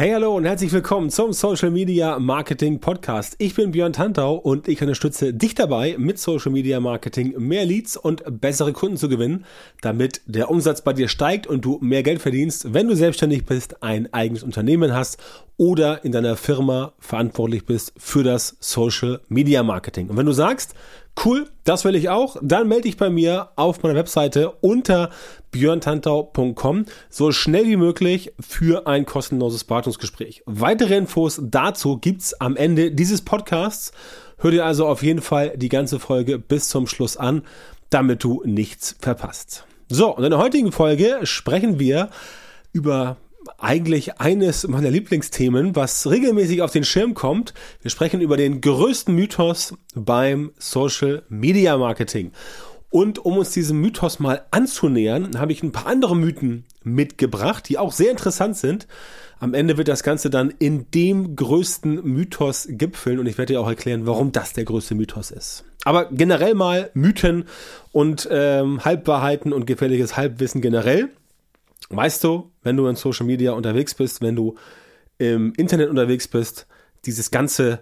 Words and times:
Hey, 0.00 0.12
hallo 0.12 0.34
und 0.34 0.46
herzlich 0.46 0.72
willkommen 0.72 1.10
zum 1.10 1.34
Social 1.34 1.70
Media 1.70 2.18
Marketing 2.18 2.80
Podcast. 2.80 3.34
Ich 3.36 3.54
bin 3.54 3.72
Björn 3.72 3.92
Tantau 3.92 4.34
und 4.34 4.66
ich 4.66 4.80
unterstütze 4.80 5.34
dich 5.34 5.54
dabei, 5.54 5.96
mit 5.98 6.18
Social 6.18 6.52
Media 6.52 6.80
Marketing 6.80 7.34
mehr 7.36 7.66
Leads 7.66 7.98
und 7.98 8.22
bessere 8.40 8.72
Kunden 8.72 8.96
zu 8.96 9.10
gewinnen, 9.10 9.44
damit 9.82 10.22
der 10.24 10.50
Umsatz 10.50 10.80
bei 10.80 10.94
dir 10.94 11.08
steigt 11.08 11.46
und 11.46 11.66
du 11.66 11.76
mehr 11.82 12.02
Geld 12.02 12.22
verdienst, 12.22 12.72
wenn 12.72 12.88
du 12.88 12.96
selbstständig 12.96 13.44
bist, 13.44 13.82
ein 13.82 14.10
eigenes 14.14 14.42
Unternehmen 14.42 14.94
hast 14.94 15.18
oder 15.58 16.02
in 16.02 16.12
deiner 16.12 16.38
Firma 16.38 16.94
verantwortlich 16.98 17.66
bist 17.66 17.92
für 17.98 18.22
das 18.22 18.56
Social 18.58 19.20
Media 19.28 19.62
Marketing. 19.62 20.08
Und 20.08 20.16
wenn 20.16 20.24
du 20.24 20.32
sagst, 20.32 20.74
cool, 21.24 21.48
das 21.64 21.84
will 21.84 21.94
ich 21.94 22.08
auch, 22.08 22.36
dann 22.42 22.68
melde 22.68 22.82
dich 22.82 22.96
bei 22.96 23.10
mir 23.10 23.50
auf 23.56 23.82
meiner 23.82 23.94
Webseite 23.94 24.50
unter 24.60 25.10
björntantau.com 25.50 26.86
so 27.08 27.32
schnell 27.32 27.66
wie 27.66 27.76
möglich 27.76 28.32
für 28.40 28.86
ein 28.86 29.06
kostenloses 29.06 29.64
Beratungsgespräch. 29.64 30.42
Weitere 30.46 30.96
Infos 30.96 31.40
dazu 31.42 31.98
gibt's 31.98 32.34
am 32.34 32.56
Ende 32.56 32.92
dieses 32.92 33.22
Podcasts. 33.22 33.92
Hör 34.38 34.50
dir 34.50 34.64
also 34.64 34.86
auf 34.86 35.02
jeden 35.02 35.20
Fall 35.20 35.56
die 35.56 35.68
ganze 35.68 35.98
Folge 35.98 36.38
bis 36.38 36.68
zum 36.68 36.86
Schluss 36.86 37.16
an, 37.16 37.42
damit 37.90 38.24
du 38.24 38.42
nichts 38.44 38.96
verpasst. 39.00 39.64
So, 39.88 40.16
und 40.16 40.24
in 40.24 40.30
der 40.30 40.38
heutigen 40.38 40.72
Folge 40.72 41.20
sprechen 41.24 41.78
wir 41.78 42.10
über 42.72 43.16
eigentlich 43.58 44.20
eines 44.20 44.66
meiner 44.66 44.90
Lieblingsthemen, 44.90 45.76
was 45.76 46.08
regelmäßig 46.08 46.62
auf 46.62 46.72
den 46.72 46.84
Schirm 46.84 47.14
kommt. 47.14 47.54
Wir 47.82 47.90
sprechen 47.90 48.20
über 48.20 48.36
den 48.36 48.60
größten 48.60 49.14
Mythos 49.14 49.74
beim 49.94 50.52
Social 50.58 51.22
Media 51.28 51.76
Marketing. 51.76 52.32
Und 52.90 53.24
um 53.24 53.38
uns 53.38 53.52
diesem 53.52 53.80
Mythos 53.80 54.18
mal 54.18 54.42
anzunähern, 54.50 55.38
habe 55.38 55.52
ich 55.52 55.62
ein 55.62 55.70
paar 55.70 55.86
andere 55.86 56.16
Mythen 56.16 56.64
mitgebracht, 56.82 57.68
die 57.68 57.78
auch 57.78 57.92
sehr 57.92 58.10
interessant 58.10 58.56
sind. 58.56 58.88
Am 59.38 59.54
Ende 59.54 59.78
wird 59.78 59.88
das 59.88 60.02
Ganze 60.02 60.28
dann 60.28 60.52
in 60.58 60.90
dem 60.90 61.36
größten 61.36 62.04
Mythos 62.04 62.66
gipfeln 62.68 63.18
und 63.20 63.26
ich 63.26 63.38
werde 63.38 63.54
dir 63.54 63.60
auch 63.60 63.68
erklären, 63.68 64.06
warum 64.06 64.32
das 64.32 64.52
der 64.52 64.64
größte 64.64 64.94
Mythos 64.94 65.30
ist. 65.30 65.64
Aber 65.84 66.10
generell 66.10 66.54
mal 66.54 66.90
Mythen 66.92 67.44
und 67.92 68.28
ähm, 68.30 68.84
Halbwahrheiten 68.84 69.52
und 69.52 69.66
gefährliches 69.66 70.16
Halbwissen 70.16 70.60
generell. 70.60 71.10
Weißt 71.90 72.22
du, 72.24 72.50
wenn 72.62 72.76
du 72.76 72.86
in 72.86 72.96
Social 72.96 73.26
Media 73.26 73.52
unterwegs 73.52 73.94
bist, 73.94 74.22
wenn 74.22 74.36
du 74.36 74.54
im 75.18 75.52
Internet 75.56 75.90
unterwegs 75.90 76.28
bist, 76.28 76.66
dieses 77.04 77.30
ganze 77.30 77.80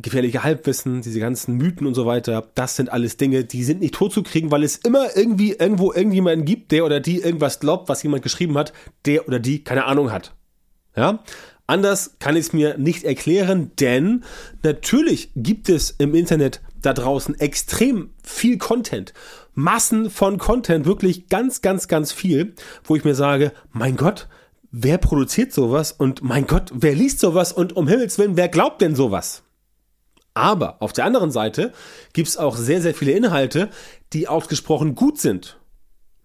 gefährliche 0.00 0.44
Halbwissen, 0.44 1.02
diese 1.02 1.20
ganzen 1.20 1.56
Mythen 1.56 1.86
und 1.86 1.94
so 1.94 2.06
weiter, 2.06 2.48
das 2.54 2.76
sind 2.76 2.90
alles 2.90 3.16
Dinge, 3.16 3.44
die 3.44 3.64
sind 3.64 3.80
nicht 3.80 3.94
tot 3.94 4.12
zu 4.12 4.22
kriegen, 4.22 4.50
weil 4.50 4.62
es 4.62 4.76
immer 4.76 5.16
irgendwie 5.16 5.52
irgendwo 5.52 5.92
irgendjemanden 5.92 6.46
gibt, 6.46 6.72
der 6.72 6.84
oder 6.84 7.00
die 7.00 7.18
irgendwas 7.18 7.60
glaubt, 7.60 7.88
was 7.88 8.02
jemand 8.02 8.22
geschrieben 8.22 8.56
hat, 8.56 8.72
der 9.04 9.26
oder 9.26 9.38
die 9.40 9.62
keine 9.64 9.84
Ahnung 9.84 10.12
hat. 10.12 10.34
Ja? 10.96 11.22
Anders 11.66 12.16
kann 12.18 12.36
ich 12.36 12.46
es 12.46 12.52
mir 12.52 12.78
nicht 12.78 13.04
erklären, 13.04 13.72
denn 13.78 14.24
natürlich 14.62 15.30
gibt 15.36 15.68
es 15.68 15.90
im 15.90 16.14
Internet 16.14 16.62
da 16.82 16.92
draußen 16.92 17.38
extrem 17.38 18.10
viel 18.22 18.58
Content. 18.58 19.12
Massen 19.54 20.10
von 20.10 20.38
Content, 20.38 20.86
wirklich 20.86 21.28
ganz, 21.28 21.60
ganz, 21.60 21.88
ganz 21.88 22.12
viel, 22.12 22.54
wo 22.84 22.96
ich 22.96 23.04
mir 23.04 23.14
sage, 23.14 23.52
mein 23.72 23.96
Gott, 23.96 24.28
wer 24.70 24.98
produziert 24.98 25.52
sowas 25.52 25.92
und 25.92 26.22
mein 26.22 26.46
Gott, 26.46 26.70
wer 26.74 26.94
liest 26.94 27.20
sowas 27.20 27.52
und 27.52 27.76
um 27.76 27.88
Himmels 27.88 28.18
Willen, 28.18 28.36
wer 28.36 28.48
glaubt 28.48 28.80
denn 28.80 28.94
sowas? 28.94 29.42
Aber 30.34 30.80
auf 30.80 30.92
der 30.92 31.04
anderen 31.04 31.30
Seite 31.30 31.72
gibt's 32.12 32.36
auch 32.36 32.56
sehr, 32.56 32.80
sehr 32.80 32.94
viele 32.94 33.12
Inhalte, 33.12 33.68
die 34.12 34.28
ausgesprochen 34.28 34.94
gut 34.94 35.18
sind. 35.18 35.58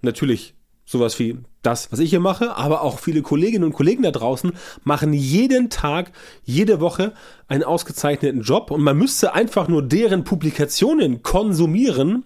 Natürlich 0.01 0.55
sowas 0.85 1.17
wie 1.19 1.37
das, 1.63 1.91
was 1.91 1.99
ich 1.99 2.11
hier 2.11 2.19
mache, 2.19 2.55
aber 2.55 2.81
auch 2.81 2.99
viele 2.99 3.23
Kolleginnen 3.23 3.63
und 3.63 3.73
Kollegen 3.73 4.03
da 4.03 4.11
draußen 4.11 4.51
machen 4.83 5.13
jeden 5.13 5.69
Tag, 5.69 6.11
jede 6.43 6.79
Woche 6.79 7.13
einen 7.47 7.63
ausgezeichneten 7.63 8.41
Job 8.41 8.69
und 8.71 8.81
man 8.81 8.97
müsste 8.97 9.33
einfach 9.33 9.67
nur 9.67 9.81
deren 9.81 10.23
Publikationen 10.23 11.23
konsumieren, 11.23 12.25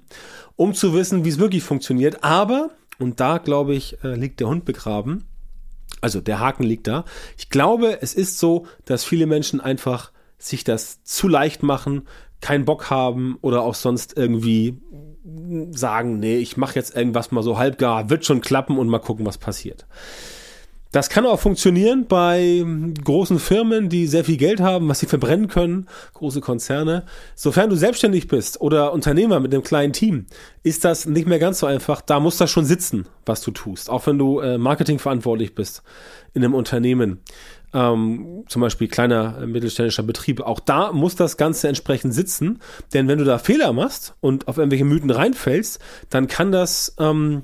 um 0.58 0.74
zu 0.74 0.94
wissen, 0.94 1.24
wie 1.24 1.30
es 1.30 1.40
wirklich 1.40 1.64
funktioniert. 1.64 2.24
Aber, 2.24 2.72
und 3.00 3.22
da 3.22 3.38
glaube 3.38 3.76
ich, 3.76 4.04
äh, 4.04 4.16
liegt 4.16 4.42
der 4.42 4.48
Hund 4.50 4.66
begraben, 4.66 5.26
also 6.02 6.20
der 6.20 6.40
Haken 6.40 6.64
liegt 6.64 6.88
da. 6.88 7.06
Ich 7.38 7.50
glaube, 7.50 8.02
es 8.02 8.14
ist 8.14 8.40
so, 8.40 8.66
dass 8.86 9.04
viele 9.04 9.26
Menschen 9.26 9.62
einfach 9.62 10.12
sich 10.38 10.64
das 10.64 11.04
zu 11.04 11.28
leicht 11.28 11.64
machen, 11.64 12.08
keinen 12.42 12.66
Bock 12.66 12.90
haben 12.90 13.38
oder 13.42 13.62
auch 13.62 13.76
sonst 13.76 14.18
irgendwie 14.18 14.78
sagen, 15.72 16.20
nee, 16.20 16.38
ich 16.38 16.58
mache 16.58 16.76
jetzt 16.76 16.96
irgendwas 16.96 17.32
mal 17.32 17.44
so 17.44 17.58
halbgar, 17.58 18.10
wird 18.10 18.26
schon 18.26 18.42
klappen 18.42 18.78
und 18.78 18.88
mal 18.88 19.00
gucken, 19.00 19.26
was 19.26 19.38
passiert. 19.38 19.86
Das 20.92 21.10
kann 21.10 21.28
auch 21.28 21.40
funktionieren 21.40 22.08
bei 22.08 22.66
großen 23.04 23.38
Firmen, 23.38 23.90
die 23.90 24.08
sehr 24.08 24.26
viel 24.26 24.38
Geld 24.38 24.60
haben, 24.60 24.88
was 24.90 25.00
sie 25.00 25.06
verbrennen 25.06 25.48
können, 25.48 25.88
große 26.16 26.42
Konzerne. 26.42 27.06
Sofern 27.36 27.70
du 27.70 27.76
selbstständig 27.76 28.28
bist 28.28 28.60
oder 28.60 28.92
Unternehmer 28.92 29.40
mit 29.40 29.54
einem 29.54 29.62
kleinen 29.62 29.94
Team, 29.94 30.26
ist 30.64 30.84
das 30.86 31.06
nicht 31.06 31.28
mehr 31.28 31.38
ganz 31.38 31.60
so 31.60 31.68
einfach. 31.68 32.02
Da 32.02 32.20
muss 32.20 32.38
das 32.38 32.50
schon 32.50 32.66
sitzen, 32.66 33.06
was 33.24 33.42
du 33.42 33.52
tust. 33.52 33.88
Auch 33.88 34.08
wenn 34.08 34.18
du 34.18 34.40
äh, 34.40 34.58
Marketing 34.58 34.98
verantwortlich 34.98 35.54
bist 35.54 35.84
in 36.34 36.44
einem 36.44 36.56
Unternehmen 36.56 37.20
ähm, 37.72 38.46
zum 38.48 38.64
Beispiel 38.64 38.88
kleiner 38.88 39.44
äh, 39.44 39.46
mittelständischer 39.46 40.02
Betrieb, 40.02 40.42
auch 40.42 40.60
da 40.60 40.92
muss 40.92 41.16
das 41.16 41.38
Ganze 41.38 41.68
entsprechend 41.68 42.16
sitzen. 42.16 42.62
Denn 42.96 43.08
wenn 43.08 43.20
du 43.20 43.26
da 43.26 43.38
Fehler 43.38 43.74
machst 43.74 44.16
und 44.22 44.48
auf 44.48 44.58
irgendwelche 44.58 44.86
Mythen 44.86 45.12
reinfällst, 45.12 45.80
dann 46.10 46.28
kann 46.28 46.52
das 46.52 46.96
ähm, 46.98 47.44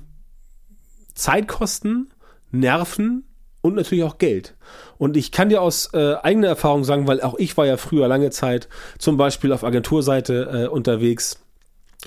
Zeit 1.13 1.47
kosten, 1.47 2.09
Nerven 2.49 3.23
und 3.65 3.75
natürlich 3.75 4.03
auch 4.03 4.17
Geld. 4.17 4.55
Und 4.97 5.17
ich 5.17 5.31
kann 5.31 5.49
dir 5.49 5.61
aus 5.61 5.89
äh, 5.93 6.15
eigener 6.21 6.47
Erfahrung 6.47 6.83
sagen, 6.83 7.07
weil 7.07 7.21
auch 7.21 7.35
ich 7.37 7.57
war 7.57 7.65
ja 7.65 7.77
früher 7.77 8.07
lange 8.07 8.29
Zeit 8.29 8.69
zum 8.97 9.17
Beispiel 9.17 9.51
auf 9.51 9.63
Agenturseite 9.63 10.65
äh, 10.65 10.67
unterwegs 10.67 11.39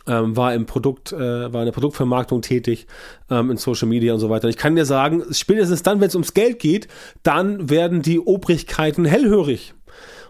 ähm, 0.07 0.37
war 0.37 0.55
im 0.55 0.67
Produkt, 0.67 1.13
äh, 1.13 1.53
war 1.53 1.63
in 1.63 1.67
der 1.67 1.73
Produktvermarktung 1.73 2.41
tätig, 2.43 2.87
ähm, 3.31 3.51
in 3.51 3.57
Social 3.57 3.89
Media 3.89 4.15
und 4.15 4.21
so 4.21 4.31
weiter. 4.31 4.49
Ich 4.49 4.57
kann 4.57 4.77
dir 4.77 4.85
sagen, 4.85 5.25
spätestens 5.33 5.83
dann, 5.83 6.01
wenn 6.01 6.09
es 6.09 6.15
ums 6.15 6.35
Geld 6.35 6.61
geht, 6.61 6.87
dann 7.25 7.69
werden 7.69 8.03
die 8.03 8.21
Obrigkeiten 8.21 9.05
hellhörig. 9.05 9.75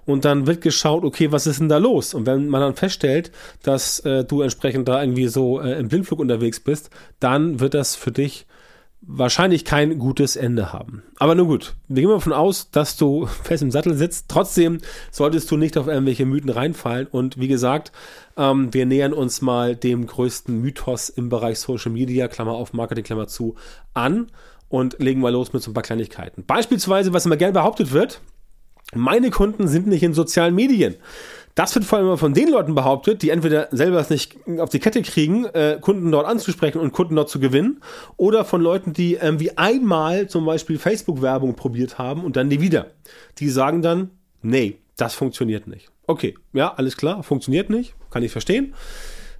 Und 0.07 0.25
dann 0.25 0.47
wird 0.47 0.63
geschaut, 0.63 1.05
okay, 1.05 1.33
was 1.33 1.47
ist 1.47 1.61
denn 1.61 1.69
da 1.69 1.77
los? 1.77 2.15
Und 2.15 2.25
wenn 2.25 2.49
man 2.49 2.63
dann 2.63 2.75
feststellt, 2.75 3.31
dass 3.63 4.01
äh, 4.01 4.25
du 4.25 4.41
entsprechend 4.41 4.89
da 4.89 5.03
irgendwie 5.03 5.29
so 5.29 5.61
äh, 5.61 5.79
im 5.79 5.89
Blindflug 5.89 6.21
unterwegs 6.21 6.61
bist, 6.61 6.89
dann 7.21 7.61
wird 7.61 7.75
das 7.75 7.95
für 7.95 8.11
dich 8.11 8.47
wahrscheinlich 9.01 9.65
kein 9.65 9.99
gutes 9.99 10.37
Ende 10.37 10.73
haben. 10.73 11.03
Aber 11.19 11.35
nun 11.35 11.49
gut, 11.49 11.75
wir 11.89 12.03
gehen 12.03 12.09
mal 12.09 12.17
davon 12.17 12.33
aus, 12.33 12.71
dass 12.71 12.97
du 12.97 13.27
fest 13.43 13.63
im 13.63 13.71
Sattel 13.71 13.95
sitzt. 13.95 14.27
Trotzdem 14.29 14.79
solltest 15.11 15.51
du 15.51 15.57
nicht 15.57 15.77
auf 15.79 15.87
irgendwelche 15.87 16.27
Mythen 16.27 16.51
reinfallen. 16.51 17.07
Und 17.07 17.39
wie 17.39 17.49
gesagt, 17.49 17.93
ähm, 18.37 18.73
wir 18.73 18.87
nähern 18.87 19.13
uns 19.13 19.41
mal 19.41 19.77
dem 19.77 20.07
größten 20.07 20.61
Mythos 20.61 21.09
im 21.09 21.29
Bereich 21.29 21.59
Social 21.59 21.93
Media, 21.93 22.29
Klammer 22.29 22.53
auf, 22.53 22.73
Marketing, 22.73 23.05
Klammer 23.05 23.29
zu, 23.29 23.55
an 23.95 24.29
und 24.69 24.99
legen 24.99 25.21
mal 25.21 25.33
los 25.33 25.53
mit 25.53 25.63
so 25.63 25.71
ein 25.71 25.75
paar 25.75 25.83
Kleinigkeiten. 25.83 26.45
Beispielsweise, 26.45 27.13
was 27.13 27.27
immer 27.27 27.37
gerne 27.37 27.55
behauptet 27.55 27.93
wird, 27.93 28.21
meine 28.95 29.31
Kunden 29.31 29.69
sind 29.69 29.87
nicht 29.87 30.03
in 30.03 30.15
sozialen 30.15 30.55
Medien. 30.55 30.97
Das 31.59 31.75
wird 31.75 31.85
vor 31.85 31.99
allem 31.99 32.17
von 32.19 32.35
den 32.35 32.51
Leuten 32.51 32.77
behauptet, 32.77 33.21
die 33.21 33.31
entweder 33.31 33.67
selber 33.73 33.99
es 33.99 34.11
nicht 34.11 34.37
auf 34.61 34.69
die 34.69 34.79
Kette 34.79 35.03
kriegen, 35.03 35.45
äh, 35.47 35.79
Kunden 35.81 36.13
dort 36.13 36.25
anzusprechen 36.25 36.79
und 36.79 36.93
Kunden 36.93 37.17
dort 37.17 37.29
zu 37.29 37.41
gewinnen, 37.41 37.81
oder 38.17 38.45
von 38.45 38.63
Leuten, 38.63 38.93
die 38.93 39.15
irgendwie 39.15 39.59
einmal 39.59 40.29
zum 40.29 40.47
Beispiel 40.47 40.79
Facebook-Werbung 40.79 41.57
probiert 41.57 41.99
haben 41.99 42.25
und 42.25 42.37
dann 42.37 42.47
nie 42.47 42.61
wieder. 42.61 42.93
Die 43.39 43.49
sagen 43.49 43.83
dann, 43.83 44.11
nee, 44.41 44.77
das 44.97 45.15
funktioniert 45.15 45.67
nicht. 45.67 45.91
Okay, 46.07 46.37
ja, 46.53 46.73
alles 46.73 46.97
klar, 46.97 47.25
funktioniert 47.25 47.71
nicht, 47.71 47.97
kann 48.09 48.23
ich 48.23 48.31
verstehen 48.31 48.73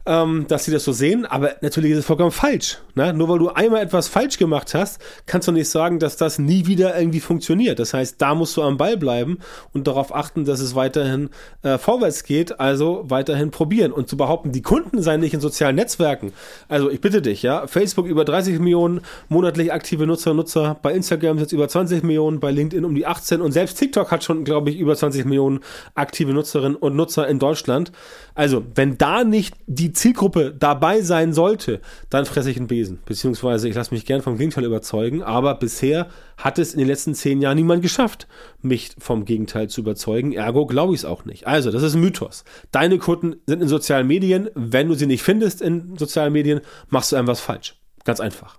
ähm, 0.09 0.47
dass 0.49 0.65
sie 0.65 0.73
das 0.73 0.85
so 0.85 0.93
sehen, 0.93 1.27
aber 1.27 1.57
natürlich 1.61 1.93
ist 1.93 1.99
es 1.99 2.07
vollkommen 2.07 2.31
falsch. 2.31 2.79
Ne? 2.95 3.13
Nur 3.13 3.29
weil 3.29 3.39
du 3.39 3.51
einmal 3.51 3.83
etwas 3.83 4.09
falsch 4.09 4.39
gemacht 4.39 4.73
hast, 4.73 5.03
kannst 5.27 5.47
du 5.49 5.53
nicht 5.53 5.69
sagen, 5.69 5.99
dass 5.99 6.17
das 6.17 6.39
nie 6.39 6.67
wieder 6.67 6.99
irgendwie 6.99 7.21
funktioniert. 7.21 7.79
Das 7.79 7.93
heißt, 7.93 8.21
da 8.21 8.35
musst 8.35 8.57
du 8.57 8.63
am 8.63 8.79
Ball 8.79 8.97
bleiben 8.97 9.39
und 9.75 9.87
darauf 9.87 10.15
achten, 10.15 10.47
dass 10.47 10.61
es 10.61 10.75
weiterhin 10.75 11.29
äh, 11.63 11.77
vorwärts 11.77 12.25
geht, 12.25 12.59
also 12.59 13.05
weiterhin 13.09 13.51
probieren. 13.51 13.93
Und 13.93 14.09
zu 14.09 14.17
behaupten, 14.17 14.51
die 14.51 14.63
Kunden 14.63 15.03
seien 15.03 15.21
nicht 15.21 15.35
in 15.35 15.41
sozialen 15.41 15.77
Netzwerken. 15.77 16.33
Also 16.69 16.91
ich 16.91 17.03
bitte 17.03 17.21
dich, 17.21 17.43
ja, 17.43 17.67
Facebook 17.67 18.07
über 18.07 18.25
30 18.25 18.61
Millionen 18.61 19.03
monatlich 19.29 19.75
aktive 19.75 20.07
Nutzer, 20.07 20.33
Nutzer, 20.33 20.79
bei 20.81 20.95
Instagram 20.95 21.37
jetzt 21.37 21.53
über 21.53 21.69
20 21.69 22.03
Millionen, 22.03 22.41
bei 22.41 22.51
LinkedIn 22.51 22.87
um 22.87 22.95
die 22.95 23.07
18 23.07 23.43
und 23.43 23.53
selbst 23.53 23.79
TikTok 23.79 24.11
hat 24.11 24.25
schon, 24.25 24.45
glaube 24.45 24.71
ich, 24.71 24.79
über 24.79 24.97
20 24.97 25.27
Millionen 25.27 25.61
aktive 25.95 26.33
Nutzerinnen 26.33 26.77
und 26.77 26.97
Nutzer 26.97 27.29
in 27.29 27.39
Deutschland. 27.39 27.93
Also, 28.35 28.65
wenn 28.75 28.97
da 28.97 29.25
nicht 29.25 29.55
die 29.67 29.93
Zielgruppe 29.99 30.55
dabei 30.59 31.03
sein 31.03 31.33
sollte, 31.33 31.81
dann 32.09 32.25
fresse 32.25 32.51
ich 32.51 32.57
einen 32.57 32.69
Besen. 32.69 33.01
Beziehungsweise 33.05 33.69
ich 33.69 33.75
lasse 33.75 33.93
mich 33.93 34.07
gern 34.07 34.23
vom 34.23 34.39
Gegenteil 34.39 34.65
überzeugen, 34.65 35.23
aber 35.23 35.55
bisher 35.55 36.09
hat 36.37 36.59
es 36.59 36.73
in 36.73 36.79
den 36.79 36.89
letzten 36.89 37.15
zehn 37.15 37.43
Jahren 37.43 37.57
niemand 37.57 37.83
geschafft, 37.83 38.27
mich 38.63 38.93
vom 38.99 39.25
Gegenteil 39.25 39.69
zu 39.69 39.81
überzeugen. 39.81 40.33
Ergo 40.33 40.67
glaube 40.67 40.95
ich 40.95 41.01
es 41.01 41.05
auch 41.05 41.25
nicht. 41.25 41.47
Also, 41.47 41.71
das 41.71 41.83
ist 41.83 41.95
ein 41.95 42.01
Mythos. 42.01 42.45
Deine 42.71 42.99
Kunden 42.99 43.37
sind 43.47 43.61
in 43.61 43.69
sozialen 43.69 44.07
Medien. 44.07 44.49
Wenn 44.55 44.89
du 44.89 44.95
sie 44.95 45.07
nicht 45.07 45.23
findest 45.23 45.61
in 45.61 45.97
sozialen 45.97 46.33
Medien, 46.33 46.61
machst 46.89 47.13
du 47.13 47.17
einem 47.17 47.27
was 47.27 47.41
falsch. 47.41 47.75
Ganz 48.05 48.21
einfach. 48.21 48.59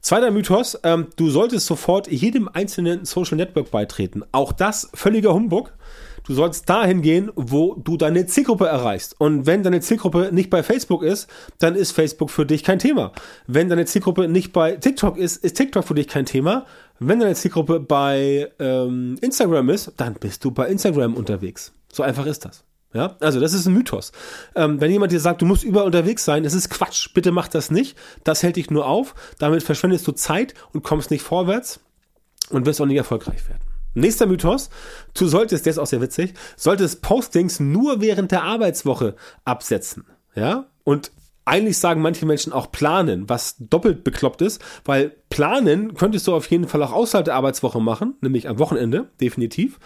Zweiter 0.00 0.30
Mythos, 0.30 0.78
ähm, 0.82 1.08
du 1.16 1.28
solltest 1.28 1.66
sofort 1.66 2.10
jedem 2.10 2.48
einzelnen 2.48 3.04
Social 3.04 3.36
Network 3.36 3.70
beitreten. 3.70 4.22
Auch 4.32 4.52
das 4.52 4.90
völliger 4.94 5.34
Humbug. 5.34 5.74
Du 6.26 6.34
sollst 6.34 6.68
dahin 6.68 7.02
gehen, 7.02 7.30
wo 7.34 7.74
du 7.74 7.96
deine 7.96 8.26
Zielgruppe 8.26 8.66
erreichst. 8.66 9.14
Und 9.18 9.46
wenn 9.46 9.62
deine 9.62 9.80
Zielgruppe 9.80 10.30
nicht 10.32 10.50
bei 10.50 10.62
Facebook 10.62 11.02
ist, 11.02 11.28
dann 11.58 11.74
ist 11.74 11.92
Facebook 11.92 12.30
für 12.30 12.46
dich 12.46 12.64
kein 12.64 12.78
Thema. 12.78 13.12
Wenn 13.46 13.68
deine 13.68 13.86
Zielgruppe 13.86 14.28
nicht 14.28 14.52
bei 14.52 14.76
TikTok 14.76 15.16
ist, 15.16 15.42
ist 15.44 15.56
TikTok 15.56 15.84
für 15.84 15.94
dich 15.94 16.08
kein 16.08 16.26
Thema. 16.26 16.66
Wenn 16.98 17.20
deine 17.20 17.34
Zielgruppe 17.34 17.80
bei 17.80 18.50
ähm, 18.58 19.16
Instagram 19.20 19.68
ist, 19.70 19.92
dann 19.96 20.14
bist 20.14 20.44
du 20.44 20.50
bei 20.50 20.68
Instagram 20.68 21.14
unterwegs. 21.14 21.72
So 21.92 22.02
einfach 22.02 22.26
ist 22.26 22.44
das. 22.44 22.64
Ja, 22.92 23.16
also 23.20 23.38
das 23.38 23.52
ist 23.52 23.66
ein 23.66 23.74
Mythos. 23.74 24.10
Ähm, 24.56 24.80
wenn 24.80 24.90
jemand 24.90 25.12
dir 25.12 25.20
sagt, 25.20 25.42
du 25.42 25.46
musst 25.46 25.62
überall 25.62 25.86
unterwegs 25.86 26.24
sein, 26.24 26.42
das 26.42 26.54
ist 26.54 26.70
Quatsch. 26.70 27.14
Bitte 27.14 27.30
mach 27.30 27.46
das 27.46 27.70
nicht. 27.70 27.96
Das 28.24 28.42
hält 28.42 28.56
dich 28.56 28.70
nur 28.70 28.86
auf. 28.86 29.14
Damit 29.38 29.62
verschwendest 29.62 30.06
du 30.08 30.12
Zeit 30.12 30.54
und 30.72 30.82
kommst 30.82 31.10
nicht 31.10 31.22
vorwärts 31.22 31.80
und 32.50 32.66
wirst 32.66 32.80
auch 32.80 32.86
nicht 32.86 32.96
erfolgreich 32.96 33.48
werden. 33.48 33.69
Nächster 33.94 34.26
Mythos. 34.26 34.70
Du 35.14 35.26
solltest, 35.26 35.66
der 35.66 35.72
ist 35.72 35.78
auch 35.78 35.86
sehr 35.86 36.00
witzig, 36.00 36.34
solltest 36.56 37.02
Postings 37.02 37.60
nur 37.60 38.00
während 38.00 38.30
der 38.30 38.42
Arbeitswoche 38.42 39.16
absetzen. 39.44 40.04
Ja? 40.34 40.66
Und 40.84 41.10
eigentlich 41.44 41.78
sagen 41.78 42.00
manche 42.00 42.26
Menschen 42.26 42.52
auch 42.52 42.70
planen, 42.70 43.28
was 43.28 43.56
doppelt 43.58 44.04
bekloppt 44.04 44.42
ist, 44.42 44.62
weil 44.84 45.16
planen 45.30 45.94
könntest 45.94 46.26
du 46.26 46.34
auf 46.34 46.48
jeden 46.50 46.68
Fall 46.68 46.82
auch 46.82 46.92
außerhalb 46.92 47.24
der 47.24 47.34
Arbeitswoche 47.34 47.80
machen, 47.80 48.14
nämlich 48.20 48.48
am 48.48 48.58
Wochenende, 48.58 49.08
definitiv. 49.20 49.80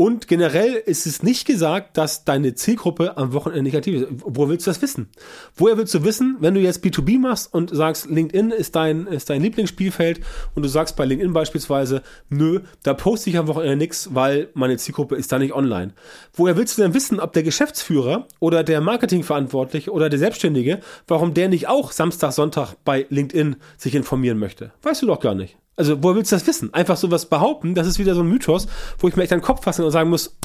Und 0.00 0.28
generell 0.28 0.76
ist 0.86 1.06
es 1.06 1.22
nicht 1.22 1.46
gesagt, 1.46 1.98
dass 1.98 2.24
deine 2.24 2.54
Zielgruppe 2.54 3.18
am 3.18 3.34
Wochenende 3.34 3.64
negativ 3.64 4.00
ist. 4.00 4.08
Wo 4.24 4.48
willst 4.48 4.66
du 4.66 4.70
das 4.70 4.80
wissen? 4.80 5.10
Woher 5.56 5.76
willst 5.76 5.92
du 5.92 6.04
wissen, 6.04 6.38
wenn 6.40 6.54
du 6.54 6.60
jetzt 6.60 6.82
B2B 6.82 7.18
machst 7.18 7.52
und 7.52 7.68
sagst, 7.68 8.08
LinkedIn 8.08 8.50
ist 8.50 8.74
dein, 8.74 9.06
ist 9.06 9.28
dein 9.28 9.42
Lieblingsspielfeld 9.42 10.22
und 10.54 10.62
du 10.62 10.70
sagst 10.70 10.96
bei 10.96 11.04
LinkedIn 11.04 11.34
beispielsweise, 11.34 12.00
nö, 12.30 12.60
da 12.82 12.94
poste 12.94 13.28
ich 13.28 13.36
am 13.36 13.46
Wochenende 13.46 13.76
nichts, 13.76 14.14
weil 14.14 14.48
meine 14.54 14.78
Zielgruppe 14.78 15.16
ist 15.16 15.32
da 15.32 15.38
nicht 15.38 15.52
online. 15.52 15.92
Woher 16.32 16.56
willst 16.56 16.78
du 16.78 16.82
denn 16.82 16.94
wissen, 16.94 17.20
ob 17.20 17.34
der 17.34 17.42
Geschäftsführer 17.42 18.26
oder 18.38 18.64
der 18.64 18.80
Marketingverantwortliche 18.80 19.90
oder 19.90 20.08
der 20.08 20.18
Selbstständige, 20.18 20.80
warum 21.08 21.34
der 21.34 21.50
nicht 21.50 21.68
auch 21.68 21.92
Samstag, 21.92 22.32
Sonntag 22.32 22.72
bei 22.86 23.04
LinkedIn 23.10 23.56
sich 23.76 23.94
informieren 23.94 24.38
möchte? 24.38 24.72
Weißt 24.80 25.02
du 25.02 25.06
doch 25.06 25.20
gar 25.20 25.34
nicht. 25.34 25.58
Also, 25.80 26.02
woher 26.02 26.14
willst 26.14 26.30
du 26.30 26.36
das 26.36 26.46
wissen? 26.46 26.74
Einfach 26.74 26.98
sowas 26.98 27.24
behaupten, 27.24 27.74
das 27.74 27.86
ist 27.86 27.98
wieder 27.98 28.14
so 28.14 28.20
ein 28.20 28.28
Mythos, 28.28 28.66
wo 28.98 29.08
ich 29.08 29.16
mir 29.16 29.22
echt 29.22 29.32
an 29.32 29.38
den 29.38 29.44
Kopf 29.46 29.64
fasse 29.64 29.82
und 29.82 29.90
sagen 29.90 30.10
muss, 30.10 30.36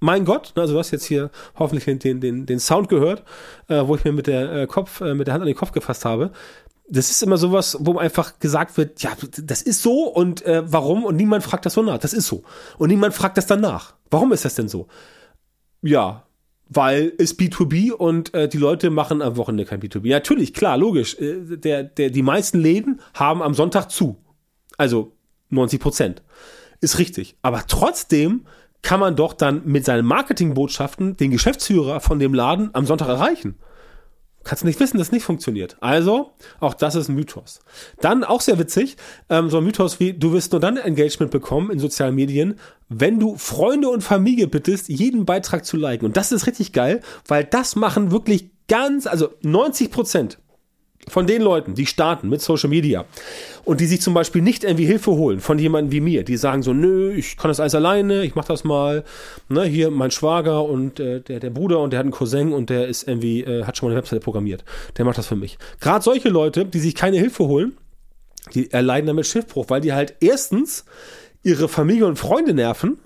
mein 0.00 0.26
Gott, 0.26 0.52
also 0.54 0.74
du 0.74 0.78
hast 0.78 0.90
jetzt 0.90 1.06
hier 1.06 1.30
hoffentlich 1.58 1.86
den, 1.98 2.20
den, 2.20 2.44
den 2.44 2.60
Sound 2.60 2.90
gehört, 2.90 3.22
äh, 3.68 3.86
wo 3.86 3.96
ich 3.96 4.04
mir 4.04 4.12
mit 4.12 4.26
der 4.26 4.52
äh, 4.52 4.66
Kopf, 4.66 5.00
äh, 5.00 5.14
mit 5.14 5.28
der 5.28 5.32
Hand 5.32 5.40
an 5.40 5.46
den 5.46 5.56
Kopf 5.56 5.72
gefasst 5.72 6.04
habe. 6.04 6.30
Das 6.90 7.10
ist 7.10 7.22
immer 7.22 7.38
sowas, 7.38 7.78
wo 7.80 7.96
einfach 7.96 8.38
gesagt 8.38 8.76
wird, 8.76 9.02
ja, 9.02 9.12
das 9.42 9.62
ist 9.62 9.80
so 9.80 10.08
und 10.08 10.44
äh, 10.44 10.62
warum? 10.70 11.06
Und 11.06 11.16
niemand 11.16 11.42
fragt 11.42 11.64
das 11.64 11.72
so 11.72 11.80
nach. 11.80 11.96
Das 11.96 12.12
ist 12.12 12.26
so. 12.26 12.42
Und 12.76 12.90
niemand 12.90 13.14
fragt 13.14 13.38
das 13.38 13.46
danach. 13.46 13.94
Warum 14.10 14.30
ist 14.32 14.44
das 14.44 14.56
denn 14.56 14.68
so? 14.68 14.88
Ja, 15.80 16.26
weil 16.68 17.14
ist 17.16 17.40
B2B 17.40 17.92
und 17.92 18.34
äh, 18.34 18.46
die 18.46 18.58
Leute 18.58 18.90
machen 18.90 19.22
am 19.22 19.38
Wochenende 19.38 19.64
kein 19.64 19.80
B2B. 19.80 20.10
Natürlich, 20.10 20.52
klar, 20.52 20.76
logisch. 20.76 21.18
Äh, 21.18 21.56
der, 21.56 21.82
der, 21.82 22.10
die 22.10 22.22
meisten 22.22 22.58
Läden 22.58 23.00
haben 23.14 23.40
am 23.40 23.54
Sonntag 23.54 23.90
zu. 23.90 24.18
Also 24.82 25.12
90 25.50 25.78
Prozent. 25.78 26.22
Ist 26.80 26.98
richtig. 26.98 27.36
Aber 27.40 27.68
trotzdem 27.68 28.46
kann 28.82 28.98
man 28.98 29.14
doch 29.14 29.32
dann 29.32 29.62
mit 29.64 29.84
seinen 29.84 30.04
Marketingbotschaften 30.04 31.16
den 31.16 31.30
Geschäftsführer 31.30 32.00
von 32.00 32.18
dem 32.18 32.34
Laden 32.34 32.70
am 32.72 32.84
Sonntag 32.84 33.06
erreichen. 33.06 33.54
Kannst 34.42 34.64
nicht 34.64 34.80
wissen, 34.80 34.98
dass 34.98 35.06
es 35.06 35.12
nicht 35.12 35.22
funktioniert. 35.22 35.76
Also, 35.78 36.32
auch 36.58 36.74
das 36.74 36.96
ist 36.96 37.08
ein 37.08 37.14
Mythos. 37.14 37.60
Dann 38.00 38.24
auch 38.24 38.40
sehr 38.40 38.58
witzig, 38.58 38.96
ähm, 39.30 39.50
so 39.50 39.58
ein 39.58 39.64
Mythos 39.64 40.00
wie, 40.00 40.14
du 40.14 40.32
wirst 40.32 40.50
nur 40.50 40.60
dann 40.60 40.76
Engagement 40.76 41.30
bekommen 41.30 41.70
in 41.70 41.78
sozialen 41.78 42.16
Medien, 42.16 42.58
wenn 42.88 43.20
du 43.20 43.36
Freunde 43.36 43.88
und 43.88 44.02
Familie 44.02 44.48
bittest, 44.48 44.88
jeden 44.88 45.26
Beitrag 45.26 45.64
zu 45.64 45.76
liken. 45.76 46.06
Und 46.06 46.16
das 46.16 46.32
ist 46.32 46.48
richtig 46.48 46.72
geil, 46.72 47.02
weil 47.28 47.44
das 47.44 47.76
machen 47.76 48.10
wirklich 48.10 48.50
ganz, 48.66 49.06
also 49.06 49.28
90 49.42 49.92
Prozent 49.92 50.38
von 51.08 51.26
den 51.26 51.42
Leuten, 51.42 51.74
die 51.74 51.86
starten 51.86 52.28
mit 52.28 52.40
Social 52.40 52.70
Media 52.70 53.04
und 53.64 53.80
die 53.80 53.86
sich 53.86 54.00
zum 54.00 54.14
Beispiel 54.14 54.40
nicht 54.40 54.62
irgendwie 54.62 54.86
Hilfe 54.86 55.10
holen 55.10 55.40
von 55.40 55.58
jemandem 55.58 55.90
wie 55.90 56.00
mir, 56.00 56.24
die 56.24 56.36
sagen 56.36 56.62
so, 56.62 56.72
nö, 56.72 57.12
ich 57.12 57.36
kann 57.36 57.48
das 57.48 57.58
alles 57.58 57.74
alleine, 57.74 58.24
ich 58.24 58.34
mach 58.36 58.44
das 58.44 58.62
mal, 58.62 59.04
ne, 59.48 59.64
hier 59.64 59.90
mein 59.90 60.12
Schwager 60.12 60.64
und 60.64 61.00
äh, 61.00 61.20
der, 61.20 61.40
der 61.40 61.50
Bruder 61.50 61.80
und 61.80 61.92
der 61.92 61.98
hat 61.98 62.04
einen 62.04 62.12
Cousin 62.12 62.52
und 62.52 62.70
der 62.70 62.86
ist 62.86 63.08
irgendwie, 63.08 63.42
äh, 63.42 63.64
hat 63.64 63.76
schon 63.76 63.88
mal 63.88 63.92
eine 63.92 64.00
Webseite 64.00 64.20
programmiert, 64.20 64.64
der 64.96 65.04
macht 65.04 65.18
das 65.18 65.26
für 65.26 65.36
mich. 65.36 65.58
Gerade 65.80 66.04
solche 66.04 66.28
Leute, 66.28 66.64
die 66.64 66.80
sich 66.80 66.94
keine 66.94 67.16
Hilfe 67.16 67.46
holen, 67.46 67.76
die 68.54 68.70
erleiden 68.70 69.06
damit 69.06 69.26
Schiffbruch, 69.26 69.66
weil 69.68 69.80
die 69.80 69.92
halt 69.92 70.14
erstens 70.20 70.84
ihre 71.42 71.68
Familie 71.68 72.06
und 72.06 72.16
Freunde 72.16 72.54
nerven 72.54 72.98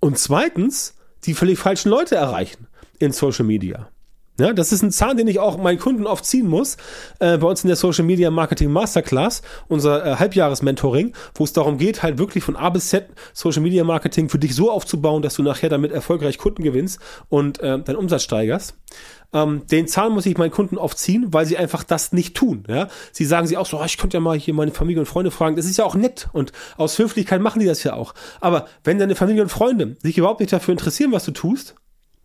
und 0.00 0.18
zweitens 0.18 0.94
die 1.24 1.34
völlig 1.34 1.58
falschen 1.58 1.88
Leute 1.88 2.14
erreichen 2.14 2.68
in 3.00 3.10
Social 3.10 3.44
Media. 3.44 3.90
Ja, 4.40 4.52
das 4.52 4.70
ist 4.70 4.82
ein 4.82 4.92
Zahn, 4.92 5.16
den 5.16 5.26
ich 5.26 5.40
auch 5.40 5.56
meinen 5.58 5.80
Kunden 5.80 6.06
oft 6.06 6.24
ziehen 6.24 6.46
muss. 6.46 6.76
Äh, 7.18 7.38
bei 7.38 7.48
uns 7.48 7.64
in 7.64 7.68
der 7.68 7.76
Social 7.76 8.04
Media 8.04 8.30
Marketing 8.30 8.70
Masterclass, 8.70 9.42
unser 9.66 10.06
äh, 10.06 10.16
Halbjahres-Mentoring, 10.16 11.12
wo 11.34 11.42
es 11.42 11.52
darum 11.52 11.76
geht, 11.76 12.04
halt 12.04 12.18
wirklich 12.18 12.44
von 12.44 12.54
A 12.54 12.70
bis 12.70 12.88
Z 12.88 13.08
Social 13.32 13.62
Media 13.62 13.82
Marketing 13.82 14.28
für 14.28 14.38
dich 14.38 14.54
so 14.54 14.70
aufzubauen, 14.70 15.22
dass 15.22 15.34
du 15.34 15.42
nachher 15.42 15.70
damit 15.70 15.90
erfolgreich 15.90 16.38
Kunden 16.38 16.62
gewinnst 16.62 17.00
und 17.28 17.58
äh, 17.58 17.80
deinen 17.80 17.96
Umsatz 17.96 18.22
steigerst. 18.22 18.76
Ähm, 19.32 19.66
den 19.66 19.88
Zahn 19.88 20.12
muss 20.12 20.24
ich 20.24 20.38
meinen 20.38 20.52
Kunden 20.52 20.78
oft 20.78 20.98
ziehen, 20.98 21.26
weil 21.32 21.44
sie 21.44 21.56
einfach 21.56 21.82
das 21.82 22.12
nicht 22.12 22.36
tun. 22.36 22.62
Ja? 22.68 22.86
Sie 23.10 23.24
sagen 23.24 23.48
sie 23.48 23.56
auch 23.56 23.66
so, 23.66 23.80
oh, 23.80 23.84
ich 23.84 23.98
könnte 23.98 24.18
ja 24.18 24.20
mal 24.20 24.38
hier 24.38 24.54
meine 24.54 24.70
Familie 24.70 25.00
und 25.00 25.06
Freunde 25.06 25.32
fragen. 25.32 25.56
Das 25.56 25.66
ist 25.66 25.78
ja 25.78 25.84
auch 25.84 25.96
nett 25.96 26.28
und 26.32 26.52
aus 26.76 26.96
Höflichkeit 26.98 27.40
machen 27.40 27.58
die 27.58 27.66
das 27.66 27.82
ja 27.82 27.94
auch. 27.94 28.14
Aber 28.40 28.66
wenn 28.84 29.00
deine 29.00 29.16
Familie 29.16 29.42
und 29.42 29.48
Freunde 29.48 29.96
sich 30.00 30.16
überhaupt 30.16 30.38
nicht 30.38 30.52
dafür 30.52 30.72
interessieren, 30.72 31.10
was 31.10 31.24
du 31.24 31.32
tust, 31.32 31.74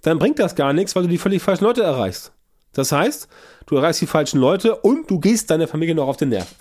dann 0.03 0.19
bringt 0.19 0.39
das 0.39 0.55
gar 0.55 0.73
nichts, 0.73 0.95
weil 0.95 1.03
du 1.03 1.09
die 1.09 1.17
völlig 1.17 1.41
falschen 1.41 1.63
Leute 1.63 1.81
erreichst. 1.81 2.31
Das 2.73 2.91
heißt, 2.91 3.27
du 3.65 3.75
erreichst 3.75 4.01
die 4.01 4.07
falschen 4.07 4.39
Leute 4.39 4.75
und 4.75 5.09
du 5.09 5.19
gehst 5.19 5.49
deiner 5.49 5.67
Familie 5.67 5.95
noch 5.95 6.07
auf 6.07 6.17
den 6.17 6.29
Nerv. 6.29 6.53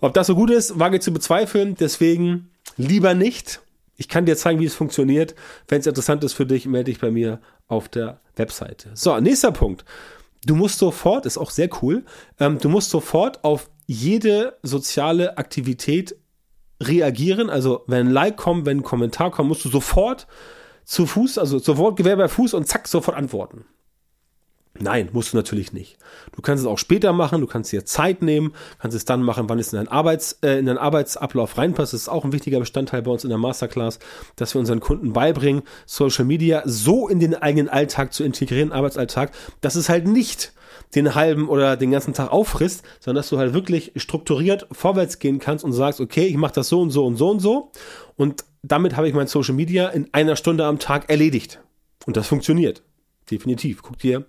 Ob 0.00 0.14
das 0.14 0.26
so 0.26 0.34
gut 0.34 0.50
ist, 0.50 0.78
wage 0.78 0.96
ich 0.96 1.02
zu 1.02 1.12
bezweifeln. 1.12 1.74
Deswegen 1.78 2.50
lieber 2.76 3.14
nicht. 3.14 3.60
Ich 3.96 4.08
kann 4.08 4.26
dir 4.26 4.36
zeigen, 4.36 4.60
wie 4.60 4.66
es 4.66 4.74
funktioniert. 4.74 5.34
Wenn 5.68 5.80
es 5.80 5.86
interessant 5.86 6.22
ist 6.24 6.34
für 6.34 6.46
dich, 6.46 6.66
melde 6.66 6.90
dich 6.90 7.00
bei 7.00 7.10
mir 7.10 7.40
auf 7.66 7.88
der 7.88 8.20
Webseite. 8.36 8.90
So, 8.94 9.18
nächster 9.20 9.52
Punkt. 9.52 9.84
Du 10.44 10.54
musst 10.54 10.78
sofort, 10.78 11.26
ist 11.26 11.38
auch 11.38 11.50
sehr 11.50 11.68
cool, 11.82 12.04
ähm, 12.38 12.58
du 12.58 12.68
musst 12.68 12.90
sofort 12.90 13.42
auf 13.42 13.68
jede 13.86 14.56
soziale 14.62 15.38
Aktivität 15.38 16.14
reagieren. 16.80 17.50
Also 17.50 17.82
wenn 17.86 18.08
ein 18.08 18.12
Like 18.12 18.36
kommt, 18.36 18.66
wenn 18.66 18.78
ein 18.78 18.82
Kommentar 18.82 19.30
kommt, 19.30 19.48
musst 19.48 19.64
du 19.64 19.70
sofort 19.70 20.26
zu 20.86 21.04
Fuß, 21.04 21.36
also 21.38 21.58
sofort 21.58 21.96
Gewehr 21.96 22.16
bei 22.16 22.28
Fuß 22.28 22.54
und 22.54 22.66
zack, 22.66 22.88
sofort 22.88 23.16
antworten. 23.16 23.66
Nein, 24.78 25.08
musst 25.12 25.32
du 25.32 25.36
natürlich 25.36 25.72
nicht. 25.72 25.96
Du 26.34 26.42
kannst 26.42 26.62
es 26.62 26.68
auch 26.68 26.78
später 26.78 27.12
machen, 27.12 27.40
du 27.40 27.46
kannst 27.46 27.72
dir 27.72 27.84
Zeit 27.84 28.22
nehmen, 28.22 28.52
kannst 28.78 28.96
es 28.96 29.04
dann 29.04 29.22
machen, 29.22 29.48
wann 29.48 29.58
es 29.58 29.72
in 29.72 29.78
deinen, 29.78 29.88
Arbeits, 29.88 30.38
äh, 30.42 30.58
in 30.58 30.66
deinen 30.66 30.78
Arbeitsablauf 30.78 31.56
reinpasst. 31.56 31.92
Das 31.92 32.02
ist 32.02 32.08
auch 32.08 32.24
ein 32.24 32.32
wichtiger 32.32 32.60
Bestandteil 32.60 33.02
bei 33.02 33.10
uns 33.10 33.24
in 33.24 33.30
der 33.30 33.38
Masterclass, 33.38 33.98
dass 34.36 34.54
wir 34.54 34.60
unseren 34.60 34.80
Kunden 34.80 35.12
beibringen, 35.12 35.62
Social 35.86 36.24
Media 36.24 36.62
so 36.66 37.08
in 37.08 37.20
den 37.20 37.34
eigenen 37.34 37.68
Alltag 37.68 38.12
zu 38.12 38.22
integrieren, 38.22 38.70
Arbeitsalltag, 38.70 39.32
dass 39.62 39.76
es 39.76 39.88
halt 39.88 40.06
nicht 40.06 40.52
den 40.94 41.14
halben 41.14 41.48
oder 41.48 41.76
den 41.76 41.90
ganzen 41.90 42.14
Tag 42.14 42.30
auffrisst, 42.30 42.84
sondern 43.00 43.22
dass 43.22 43.30
du 43.30 43.38
halt 43.38 43.54
wirklich 43.54 43.92
strukturiert 43.96 44.66
vorwärts 44.70 45.18
gehen 45.18 45.38
kannst 45.38 45.64
und 45.64 45.72
sagst, 45.72 46.00
okay, 46.00 46.26
ich 46.26 46.36
mache 46.36 46.54
das 46.54 46.68
so 46.68 46.80
und 46.80 46.90
so 46.90 47.06
und 47.06 47.16
so 47.16 47.30
und 47.30 47.40
so 47.40 47.72
und 48.16 48.44
damit 48.66 48.96
habe 48.96 49.08
ich 49.08 49.14
mein 49.14 49.26
Social 49.26 49.54
Media 49.54 49.88
in 49.88 50.08
einer 50.12 50.36
Stunde 50.36 50.64
am 50.64 50.78
Tag 50.78 51.08
erledigt. 51.10 51.60
Und 52.06 52.16
das 52.16 52.28
funktioniert. 52.28 52.82
Definitiv. 53.30 53.82
Guck 53.82 53.98
dir, 53.98 54.24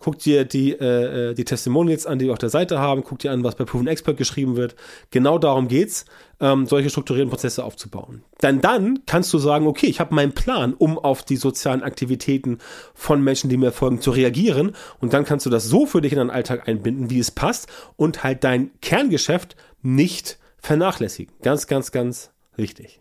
guck 0.00 0.18
dir 0.18 0.44
die, 0.44 0.72
äh, 0.72 1.30
äh, 1.30 1.34
die 1.34 1.44
Testimonials 1.44 2.04
an, 2.06 2.18
die 2.18 2.26
wir 2.26 2.32
auf 2.32 2.38
der 2.38 2.50
Seite 2.50 2.80
haben. 2.80 3.04
Guck 3.04 3.20
dir 3.20 3.30
an, 3.30 3.44
was 3.44 3.54
bei 3.54 3.64
Proven 3.64 3.86
Expert 3.86 4.16
geschrieben 4.16 4.56
wird. 4.56 4.74
Genau 5.10 5.38
darum 5.38 5.68
geht's, 5.68 6.04
ähm, 6.40 6.66
solche 6.66 6.90
strukturierten 6.90 7.30
Prozesse 7.30 7.62
aufzubauen. 7.62 8.24
Denn 8.42 8.60
dann 8.60 9.02
kannst 9.06 9.32
du 9.32 9.38
sagen, 9.38 9.68
okay, 9.68 9.86
ich 9.86 10.00
habe 10.00 10.16
meinen 10.16 10.32
Plan, 10.32 10.74
um 10.74 10.98
auf 10.98 11.22
die 11.22 11.36
sozialen 11.36 11.84
Aktivitäten 11.84 12.58
von 12.92 13.22
Menschen, 13.22 13.50
die 13.50 13.56
mir 13.56 13.70
folgen, 13.70 14.00
zu 14.00 14.10
reagieren. 14.10 14.74
Und 14.98 15.12
dann 15.12 15.24
kannst 15.24 15.46
du 15.46 15.50
das 15.50 15.66
so 15.66 15.86
für 15.86 16.00
dich 16.00 16.10
in 16.10 16.18
deinen 16.18 16.30
Alltag 16.30 16.66
einbinden, 16.66 17.08
wie 17.08 17.20
es 17.20 17.30
passt 17.30 17.68
und 17.94 18.24
halt 18.24 18.42
dein 18.42 18.72
Kerngeschäft 18.80 19.54
nicht 19.80 20.38
vernachlässigen. 20.58 21.32
Ganz, 21.42 21.68
ganz, 21.68 21.92
ganz 21.92 22.32
wichtig. 22.56 23.00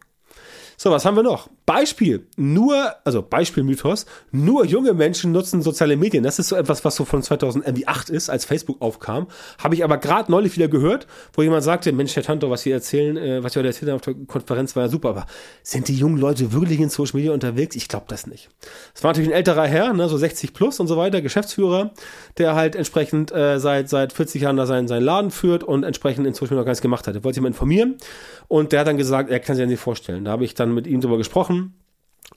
So, 0.82 0.92
was 0.92 1.04
haben 1.04 1.18
wir 1.18 1.24
noch? 1.24 1.50
Beispiel. 1.66 2.26
Nur, 2.38 2.96
also 3.04 3.22
Beispielmythos, 3.22 4.06
nur 4.32 4.66
junge 4.66 4.94
Menschen 4.94 5.34
nutzen 5.34 5.62
soziale 5.62 5.98
Medien. 5.98 6.24
Das 6.24 6.40
ist 6.40 6.48
so 6.48 6.56
etwas, 6.56 6.86
was 6.86 6.96
so 6.96 7.04
von 7.04 7.22
2008 7.22 8.10
ist, 8.10 8.30
als 8.30 8.46
Facebook 8.46 8.82
aufkam. 8.82 9.28
Habe 9.62 9.76
ich 9.76 9.84
aber 9.84 9.98
gerade 9.98 10.32
neulich 10.32 10.56
wieder 10.56 10.70
gehört, 10.70 11.06
wo 11.34 11.42
jemand 11.42 11.66
sagte, 11.66 11.92
Mensch, 11.92 12.16
Herr 12.16 12.24
Tanto, 12.24 12.50
was 12.50 12.62
Sie 12.62 12.72
erzählen, 12.72 13.18
äh, 13.18 13.44
was 13.44 13.52
Sie 13.52 13.60
heute 13.60 13.68
erzählt 13.68 13.92
haben 13.92 13.98
auf 13.98 14.04
der 14.04 14.14
Konferenz 14.26 14.74
war 14.78 14.84
ja 14.84 14.90
super, 14.90 15.10
aber 15.10 15.26
sind 15.64 15.90
die 15.90 15.96
jungen 15.96 16.18
Leute 16.18 16.54
wirklich 16.54 16.80
in 16.80 16.90
Social 16.90 17.18
Media 17.18 17.34
unterwegs? 17.34 17.76
Ich 17.76 17.90
glaube 17.90 18.06
das 18.08 18.26
nicht. 18.26 18.48
Es 18.96 19.04
war 19.04 19.12
natürlich 19.12 19.32
ein 19.32 19.36
älterer 19.36 19.68
Herr, 19.68 19.92
ne, 19.92 20.08
so 20.08 20.16
60 20.16 20.54
plus 20.54 20.80
und 20.80 20.88
so 20.88 20.96
weiter, 20.96 21.22
Geschäftsführer, 21.22 21.92
der 22.38 22.56
halt 22.56 22.78
entsprechend 22.78 23.34
äh, 23.34 23.60
seit, 23.60 23.90
seit 23.90 24.14
40 24.14 24.44
Jahren 24.44 24.56
da 24.56 24.66
seinen, 24.66 24.88
seinen 24.88 25.04
Laden 25.04 25.32
führt 25.32 25.66
und 25.66 25.84
entsprechend 25.84 26.26
in 26.26 26.34
Social 26.34 26.56
Media 26.56 26.62
noch 26.62 26.66
gar 26.66 26.72
nichts 26.72 26.82
gemacht 26.82 27.06
hat. 27.06 27.16
Er 27.16 27.26
wollte 27.26 27.36
sich 27.36 27.42
mal 27.42 27.50
informieren 27.50 27.98
und 28.48 28.72
der 28.72 28.80
hat 28.80 28.88
dann 28.88 28.98
gesagt, 28.98 29.30
er 29.30 29.42
kann 29.42 29.58
sich 29.58 29.62
ja 29.62 29.68
nicht 29.68 29.82
vorstellen. 29.82 30.24
Da 30.24 30.32
habe 30.32 30.46
ich 30.46 30.56
dann 30.56 30.69
mit 30.74 30.88
ihm 30.88 31.02
drüber 31.02 31.18
gesprochen 31.18 31.74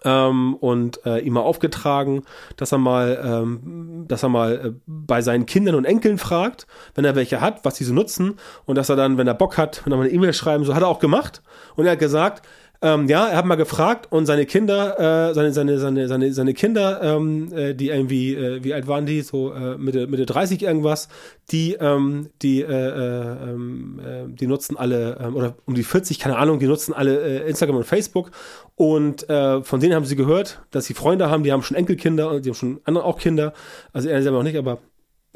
ähm, 0.04 0.54
und 0.54 1.04
äh, 1.06 1.18
ihm 1.20 1.34
mal 1.34 1.40
aufgetragen, 1.40 2.22
dass 2.56 2.72
er 2.72 2.78
mal, 2.78 3.20
ähm, 3.24 4.04
dass 4.08 4.22
er 4.22 4.28
mal 4.28 4.52
äh, 4.52 4.72
bei 4.86 5.22
seinen 5.22 5.46
Kindern 5.46 5.74
und 5.74 5.84
Enkeln 5.84 6.18
fragt, 6.18 6.66
wenn 6.94 7.04
er 7.04 7.14
welche 7.14 7.40
hat, 7.40 7.64
was 7.64 7.76
sie 7.76 7.84
so 7.84 7.94
nutzen 7.94 8.34
und 8.64 8.76
dass 8.76 8.88
er 8.88 8.96
dann, 8.96 9.18
wenn 9.18 9.26
er 9.26 9.34
Bock 9.34 9.58
hat, 9.58 9.82
wenn 9.84 9.92
er 9.92 9.96
mal 9.96 10.04
eine 10.04 10.12
E-Mail 10.12 10.32
schreiben, 10.32 10.64
so 10.64 10.74
hat 10.74 10.82
er 10.82 10.88
auch 10.88 10.98
gemacht. 10.98 11.42
Und 11.76 11.86
er 11.86 11.92
hat 11.92 11.98
gesagt, 11.98 12.46
ähm, 12.82 13.08
ja, 13.08 13.28
er 13.28 13.36
hat 13.36 13.44
mal 13.44 13.54
gefragt 13.54 14.10
und 14.10 14.26
seine 14.26 14.44
Kinder, 14.44 15.30
äh, 15.30 15.34
seine, 15.34 15.52
seine, 15.52 15.78
seine, 15.78 16.08
seine, 16.08 16.32
seine 16.32 16.52
Kinder, 16.52 17.00
ähm, 17.00 17.52
äh, 17.52 17.74
die 17.74 17.90
irgendwie, 17.90 18.34
äh, 18.34 18.64
wie 18.64 18.74
alt 18.74 18.88
waren 18.88 19.06
die? 19.06 19.22
So 19.22 19.52
äh, 19.52 19.78
Mitte, 19.78 20.08
Mitte 20.08 20.26
30 20.26 20.62
irgendwas, 20.62 21.08
die, 21.52 21.74
ähm, 21.74 22.30
die, 22.42 22.60
äh, 22.60 22.66
äh, 22.66 23.50
ähm, 23.50 24.00
äh, 24.04 24.34
die 24.34 24.48
nutzen 24.48 24.76
alle, 24.76 25.16
äh, 25.20 25.26
oder 25.28 25.54
um 25.64 25.74
die 25.74 25.84
40, 25.84 26.18
keine 26.18 26.36
Ahnung, 26.36 26.58
die 26.58 26.66
nutzen 26.66 26.92
alle 26.92 27.44
äh, 27.44 27.48
Instagram 27.48 27.76
und 27.76 27.84
Facebook. 27.84 28.32
Und 28.74 29.30
äh, 29.30 29.62
von 29.62 29.78
denen 29.78 29.94
haben 29.94 30.04
sie 30.04 30.16
gehört, 30.16 30.62
dass 30.72 30.86
sie 30.86 30.94
Freunde 30.94 31.30
haben, 31.30 31.44
die 31.44 31.52
haben 31.52 31.62
schon 31.62 31.76
Enkelkinder 31.76 32.30
und 32.30 32.44
die 32.44 32.50
haben 32.50 32.56
schon 32.56 32.80
andere 32.82 33.04
auch 33.04 33.18
Kinder. 33.18 33.52
Also 33.92 34.08
er 34.08 34.20
selber 34.22 34.38
noch 34.38 34.44
nicht, 34.44 34.58
aber 34.58 34.78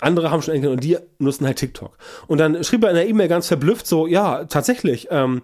andere 0.01 0.31
haben 0.31 0.43
schon 0.43 0.55
Enkel 0.55 0.71
und 0.71 0.83
die 0.83 0.99
nutzen 1.19 1.47
halt 1.47 1.59
TikTok. 1.59 1.97
Und 2.27 2.39
dann 2.39 2.63
schrieb 2.65 2.85
er 2.85 2.91
in 2.91 2.97
der 2.97 3.09
E-Mail 3.09 3.29
ganz 3.29 3.49
verblüfft 3.49 3.87
so, 3.87 4.07
ja, 4.07 4.45
tatsächlich, 4.45 5.09
ähm, 5.11 5.43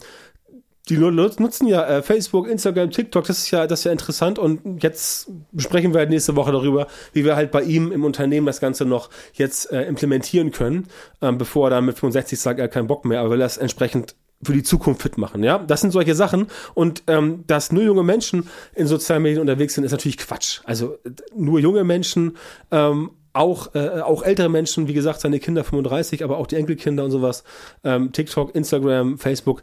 die 0.89 0.97
Leute 0.97 1.41
nutzen 1.41 1.69
ja 1.69 1.87
äh, 1.87 2.03
Facebook, 2.03 2.49
Instagram, 2.49 2.91
TikTok, 2.91 3.25
das 3.25 3.39
ist 3.39 3.51
ja, 3.51 3.67
das 3.67 3.81
ist 3.81 3.85
ja 3.85 3.93
interessant 3.93 4.39
und 4.39 4.83
jetzt 4.83 5.31
sprechen 5.57 5.93
wir 5.95 6.01
halt 6.01 6.11
nächste 6.11 6.35
Woche 6.35 6.51
darüber, 6.51 6.89
wie 7.13 7.25
wir 7.25 7.37
halt 7.37 7.53
bei 7.53 7.63
ihm 7.63 7.93
im 7.93 8.05
Unternehmen 8.05 8.47
das 8.47 8.61
Ganze 8.61 8.85
noch 8.85 9.09
jetzt 9.35 9.71
äh, 9.71 9.85
implementieren 9.85 10.51
können, 10.51 10.89
ähm, 11.21 11.39
bevor 11.39 11.69
er 11.69 11.71
dann 11.71 11.85
mit 11.85 11.99
65 11.99 12.39
sagt, 12.39 12.59
er 12.59 12.65
hat 12.65 12.73
keinen 12.73 12.89
Bock 12.89 13.05
mehr, 13.05 13.21
aber 13.21 13.31
will 13.31 13.39
das 13.39 13.59
entsprechend 13.59 14.17
für 14.45 14.53
die 14.53 14.65
Zukunft 14.65 15.03
fit 15.03 15.19
machen, 15.19 15.45
ja. 15.45 15.59
Das 15.59 15.81
sind 15.81 15.93
solche 15.93 16.17
Sachen 16.17 16.49
und 16.75 17.05
ähm, 17.07 17.45
dass 17.47 17.71
nur 17.71 17.85
junge 17.85 18.03
Menschen 18.03 18.49
in 18.75 18.89
sozialen 18.89 19.23
Medien 19.23 19.41
unterwegs 19.41 19.75
sind, 19.75 19.85
ist 19.85 19.93
natürlich 19.93 20.19
Quatsch. 20.19 20.63
Also 20.65 20.99
nur 21.37 21.61
junge 21.61 21.85
Menschen 21.85 22.37
ähm, 22.73 23.11
auch, 23.33 23.75
äh, 23.75 24.01
auch 24.01 24.23
ältere 24.23 24.49
Menschen, 24.49 24.89
wie 24.89 24.93
gesagt, 24.93 25.21
seine 25.21 25.39
Kinder 25.39 25.65
35, 25.65 26.23
aber 26.23 26.37
auch 26.37 26.47
die 26.47 26.57
Enkelkinder 26.57 27.05
und 27.05 27.11
sowas, 27.11 27.45
ähm, 27.85 28.13
TikTok, 28.13 28.55
Instagram, 28.55 29.19
Facebook, 29.19 29.63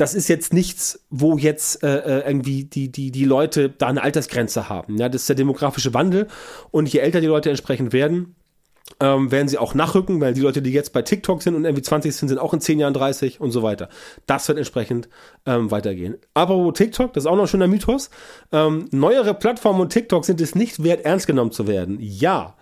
das 0.00 0.14
ist 0.14 0.28
jetzt 0.28 0.54
nichts, 0.54 1.04
wo 1.10 1.36
jetzt 1.36 1.82
äh, 1.82 1.98
äh, 1.98 2.26
irgendwie 2.26 2.64
die, 2.64 2.90
die, 2.90 3.10
die 3.10 3.26
Leute 3.26 3.68
da 3.68 3.88
eine 3.88 4.02
Altersgrenze 4.02 4.70
haben. 4.70 4.96
Ja, 4.96 5.10
das 5.10 5.22
ist 5.22 5.28
der 5.28 5.36
demografische 5.36 5.92
Wandel. 5.92 6.26
Und 6.70 6.90
je 6.90 7.00
älter 7.00 7.20
die 7.20 7.26
Leute 7.26 7.50
entsprechend 7.50 7.92
werden, 7.92 8.34
ähm, 8.98 9.30
werden 9.30 9.48
sie 9.48 9.58
auch 9.58 9.74
nachrücken, 9.74 10.18
weil 10.22 10.32
die 10.32 10.40
Leute, 10.40 10.62
die 10.62 10.72
jetzt 10.72 10.94
bei 10.94 11.02
TikTok 11.02 11.42
sind 11.42 11.54
und 11.54 11.66
irgendwie 11.66 11.82
20 11.82 12.16
sind, 12.16 12.28
sind 12.30 12.38
auch 12.38 12.54
in 12.54 12.62
10 12.62 12.80
Jahren 12.80 12.94
30 12.94 13.42
und 13.42 13.50
so 13.50 13.62
weiter. 13.62 13.90
Das 14.24 14.48
wird 14.48 14.56
entsprechend 14.56 15.10
ähm, 15.44 15.70
weitergehen. 15.70 16.16
Aber 16.32 16.72
TikTok, 16.72 17.12
das 17.12 17.24
ist 17.24 17.30
auch 17.30 17.36
noch 17.36 17.42
ein 17.42 17.48
schöner 17.48 17.68
Mythos. 17.68 18.08
Ähm, 18.52 18.88
neuere 18.92 19.34
Plattformen 19.34 19.82
und 19.82 19.92
TikTok 19.92 20.24
sind 20.24 20.40
es 20.40 20.54
nicht 20.54 20.82
wert, 20.82 21.04
ernst 21.04 21.26
genommen 21.26 21.52
zu 21.52 21.66
werden. 21.66 21.98
Ja. 22.00 22.56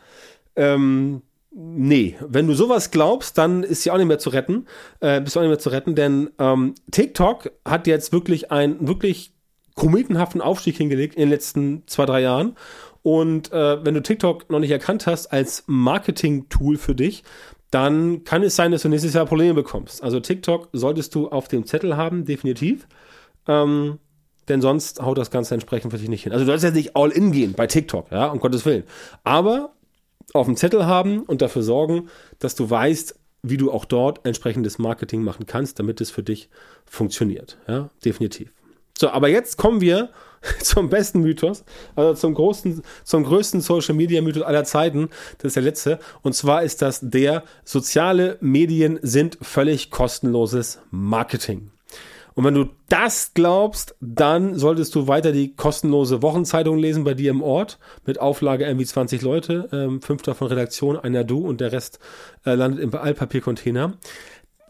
Ähm, 0.57 1.23
nee, 1.51 2.17
wenn 2.21 2.47
du 2.47 2.55
sowas 2.55 2.91
glaubst, 2.91 3.39
dann 3.39 3.63
ist 3.63 3.83
sie 3.83 3.91
auch 3.91 3.97
nicht 3.97 4.07
mehr 4.07 4.19
zu 4.19 4.31
retten, 4.31 4.67
äh, 5.01 5.21
bist 5.21 5.35
du 5.35 5.41
auch 5.41 5.43
nicht 5.43 5.51
mehr 5.51 5.59
zu 5.59 5.71
retten, 5.71 5.95
denn 5.95 6.31
ähm, 6.39 6.75
TikTok 6.91 7.51
hat 7.65 7.87
jetzt 7.87 8.13
wirklich 8.13 8.51
einen 8.51 8.87
wirklich 8.87 9.35
kometenhaften 9.75 10.41
Aufstieg 10.41 10.77
hingelegt 10.77 11.15
in 11.15 11.23
den 11.23 11.31
letzten 11.31 11.85
zwei, 11.87 12.05
drei 12.05 12.21
Jahren. 12.21 12.57
Und 13.03 13.53
äh, 13.53 13.85
wenn 13.85 13.95
du 13.95 14.03
TikTok 14.03 14.51
noch 14.51 14.59
nicht 14.59 14.73
erkannt 14.73 15.07
hast 15.07 15.29
als 15.29 15.65
Marketing-Tool 15.67 16.77
für 16.77 16.97
dich, 16.97 17.23
dann 17.71 18.25
kann 18.25 18.43
es 18.43 18.57
sein, 18.57 18.73
dass 18.73 18.83
du 18.83 18.89
nächstes 18.89 19.15
Jahr 19.15 19.27
Probleme 19.27 19.55
bekommst. 19.55 20.03
Also 20.03 20.21
TikTok 20.21 20.69
solltest 20.73 21.15
du 21.15 21.29
auf 21.29 21.49
dem 21.49 21.65
Zettel 21.65 21.97
haben, 21.97 22.25
definitiv. 22.25 22.89
Ähm, 23.47 23.99
denn 24.49 24.61
sonst 24.61 25.01
haut 25.01 25.19
das 25.19 25.31
Ganze 25.31 25.55
entsprechend 25.55 25.93
für 25.93 25.99
dich 25.99 26.09
nicht 26.09 26.25
hin. 26.25 26.33
Also 26.33 26.45
du 26.45 26.51
sollst 26.51 26.65
jetzt 26.65 26.75
nicht 26.75 26.97
all 26.97 27.11
in 27.11 27.33
gehen 27.33 27.53
bei 27.53 27.67
TikTok, 27.67 28.11
ja, 28.11 28.27
um 28.27 28.41
Gottes 28.41 28.65
Willen. 28.65 28.85
Aber 29.23 29.75
auf 30.35 30.47
dem 30.47 30.57
Zettel 30.57 30.87
haben 30.87 31.23
und 31.23 31.43
dafür 31.43 31.63
sorgen, 31.63 32.09
dass 32.39 32.55
du 32.55 32.69
weißt, 32.69 33.15
wie 33.43 33.57
du 33.57 33.71
auch 33.71 33.85
dort 33.85 34.25
entsprechendes 34.27 34.79
Marketing 34.79 35.23
machen 35.23 35.47
kannst, 35.47 35.79
damit 35.79 36.01
es 36.01 36.11
für 36.11 36.23
dich 36.23 36.49
funktioniert. 36.85 37.59
Ja, 37.67 37.91
definitiv. 38.05 38.53
So, 38.99 39.11
aber 39.11 39.29
jetzt 39.29 39.57
kommen 39.57 39.81
wir 39.81 40.11
zum 40.61 40.89
besten 40.89 41.21
Mythos, 41.21 41.65
also 41.95 42.15
zum 42.15 42.35
großen, 42.35 42.83
zum 43.05 43.25
größten 43.25 43.61
Social 43.61 43.95
Media 43.95 44.21
Mythos 44.23 44.43
aller 44.43 44.65
Zeiten. 44.65 45.09
Das 45.39 45.51
ist 45.51 45.57
der 45.57 45.63
letzte. 45.63 45.99
Und 46.23 46.35
zwar 46.35 46.63
ist 46.63 46.83
das 46.83 47.01
der 47.03 47.45
soziale 47.65 48.39
Medien 48.41 48.99
sind 49.03 49.39
völlig 49.41 49.91
kostenloses 49.91 50.81
Marketing. 50.91 51.71
Und 52.39 52.45
wenn 52.45 52.55
du 52.55 52.67
das 52.89 53.33
glaubst, 53.35 53.97
dann 54.01 54.55
solltest 54.55 54.95
du 54.95 55.09
weiter 55.09 55.33
die 55.33 55.57
kostenlose 55.57 56.23
Wochenzeitung 56.23 56.79
lesen 56.79 57.03
bei 57.03 57.15
dir 57.15 57.33
im 57.33 57.43
Ort 57.43 57.81
mit 58.07 58.21
Auflage 58.21 58.65
irgendwie 58.65 58.87
20 58.87 59.23
Leute, 59.23 59.69
ähm, 59.73 60.01
fünf 60.01 60.23
davon 60.23 60.47
Redaktion, 60.47 60.97
einer 60.97 61.25
du 61.25 61.45
und 61.45 61.61
der 61.61 61.73
Rest 61.73 61.99
äh, 62.47 62.55
landet 62.55 62.79
im 62.79 62.95
Altpapiercontainer. 62.95 63.95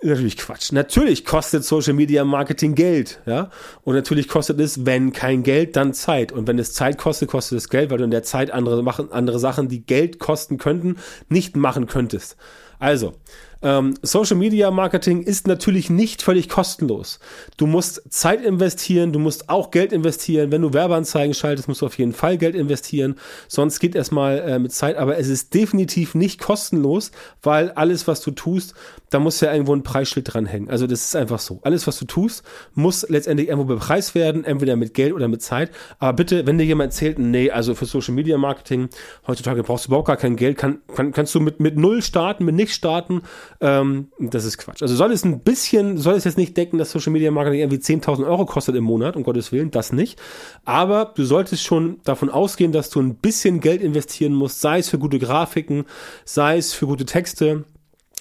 Natürlich 0.02 0.38
Quatsch. 0.38 0.72
Natürlich 0.72 1.26
kostet 1.26 1.62
Social 1.62 1.92
Media 1.92 2.24
Marketing 2.24 2.74
Geld, 2.74 3.20
ja. 3.26 3.50
Und 3.82 3.96
natürlich 3.96 4.28
kostet 4.28 4.58
es, 4.60 4.86
wenn 4.86 5.12
kein 5.12 5.42
Geld, 5.42 5.76
dann 5.76 5.92
Zeit. 5.92 6.32
Und 6.32 6.46
wenn 6.46 6.58
es 6.58 6.72
Zeit 6.72 6.96
kostet, 6.96 7.28
kostet 7.28 7.58
es 7.58 7.68
Geld, 7.68 7.90
weil 7.90 7.98
du 7.98 8.04
in 8.04 8.10
der 8.10 8.22
Zeit 8.22 8.50
andere 8.50 8.82
machen, 8.82 9.12
andere 9.12 9.38
Sachen, 9.38 9.68
die 9.68 9.84
Geld 9.84 10.18
kosten 10.18 10.56
könnten, 10.56 10.96
nicht 11.28 11.54
machen 11.54 11.86
könntest. 11.86 12.38
Also, 12.78 13.14
ähm, 13.62 13.94
Social 14.02 14.36
Media 14.36 14.70
Marketing 14.70 15.22
ist 15.22 15.46
natürlich 15.46 15.90
nicht 15.90 16.22
völlig 16.22 16.48
kostenlos. 16.48 17.18
Du 17.56 17.66
musst 17.66 18.02
Zeit 18.10 18.42
investieren, 18.42 19.12
du 19.12 19.18
musst 19.18 19.48
auch 19.48 19.70
Geld 19.70 19.92
investieren. 19.92 20.52
Wenn 20.52 20.62
du 20.62 20.72
Werbeanzeigen 20.72 21.34
schaltest, 21.34 21.68
musst 21.68 21.82
du 21.82 21.86
auf 21.86 21.98
jeden 21.98 22.12
Fall 22.12 22.38
Geld 22.38 22.54
investieren. 22.54 23.16
Sonst 23.48 23.80
geht 23.80 23.94
erstmal 23.94 24.38
äh, 24.38 24.58
mit 24.58 24.72
Zeit. 24.72 24.96
Aber 24.96 25.18
es 25.18 25.28
ist 25.28 25.54
definitiv 25.54 26.14
nicht 26.14 26.40
kostenlos, 26.40 27.10
weil 27.42 27.70
alles, 27.72 28.06
was 28.06 28.20
du 28.20 28.30
tust, 28.30 28.74
da 29.10 29.18
muss 29.18 29.40
ja 29.40 29.52
irgendwo 29.52 29.74
ein 29.74 29.82
Preisschild 29.82 30.32
dranhängen. 30.32 30.70
Also 30.70 30.86
das 30.86 31.04
ist 31.04 31.16
einfach 31.16 31.38
so. 31.38 31.60
Alles, 31.62 31.86
was 31.86 31.98
du 31.98 32.04
tust, 32.04 32.44
muss 32.74 33.08
letztendlich 33.08 33.48
irgendwo 33.48 33.66
bepreist 33.66 34.14
werden, 34.14 34.44
entweder 34.44 34.76
mit 34.76 34.94
Geld 34.94 35.12
oder 35.12 35.28
mit 35.28 35.42
Zeit. 35.42 35.70
Aber 35.98 36.12
bitte, 36.12 36.46
wenn 36.46 36.58
dir 36.58 36.64
jemand 36.64 36.92
erzählt, 36.92 37.18
nee, 37.18 37.50
also 37.50 37.74
für 37.74 37.86
Social 37.86 38.14
Media 38.14 38.38
Marketing 38.38 38.88
heutzutage 39.26 39.62
brauchst 39.62 39.86
du 39.86 39.88
überhaupt 39.88 40.06
gar 40.06 40.16
kein 40.16 40.36
Geld, 40.36 40.58
kann, 40.58 40.80
kann, 40.94 41.12
kannst 41.12 41.34
du 41.34 41.40
mit, 41.40 41.58
mit 41.58 41.76
null 41.76 42.02
starten, 42.02 42.44
mit 42.44 42.54
nichts 42.54 42.74
starten 42.74 43.22
ähm, 43.60 44.08
das 44.18 44.44
ist 44.44 44.58
Quatsch. 44.58 44.82
Also 44.82 44.94
soll 44.94 45.12
es 45.12 45.24
ein 45.24 45.40
bisschen, 45.40 45.98
soll 45.98 46.14
es 46.14 46.24
jetzt 46.24 46.38
nicht 46.38 46.56
denken, 46.56 46.78
dass 46.78 46.92
Social 46.92 47.12
Media 47.12 47.30
Marketing 47.30 47.60
irgendwie 47.60 47.78
10.000 47.78 48.26
Euro 48.26 48.46
kostet 48.46 48.76
im 48.76 48.84
Monat, 48.84 49.16
um 49.16 49.24
Gottes 49.24 49.50
Willen, 49.50 49.70
das 49.70 49.92
nicht. 49.92 50.20
Aber 50.64 51.12
du 51.16 51.24
solltest 51.24 51.64
schon 51.64 52.00
davon 52.04 52.30
ausgehen, 52.30 52.72
dass 52.72 52.90
du 52.90 53.00
ein 53.00 53.16
bisschen 53.16 53.60
Geld 53.60 53.82
investieren 53.82 54.32
musst, 54.32 54.60
sei 54.60 54.78
es 54.78 54.88
für 54.88 54.98
gute 54.98 55.18
Grafiken, 55.18 55.86
sei 56.24 56.56
es 56.56 56.72
für 56.72 56.86
gute 56.86 57.04
Texte, 57.04 57.64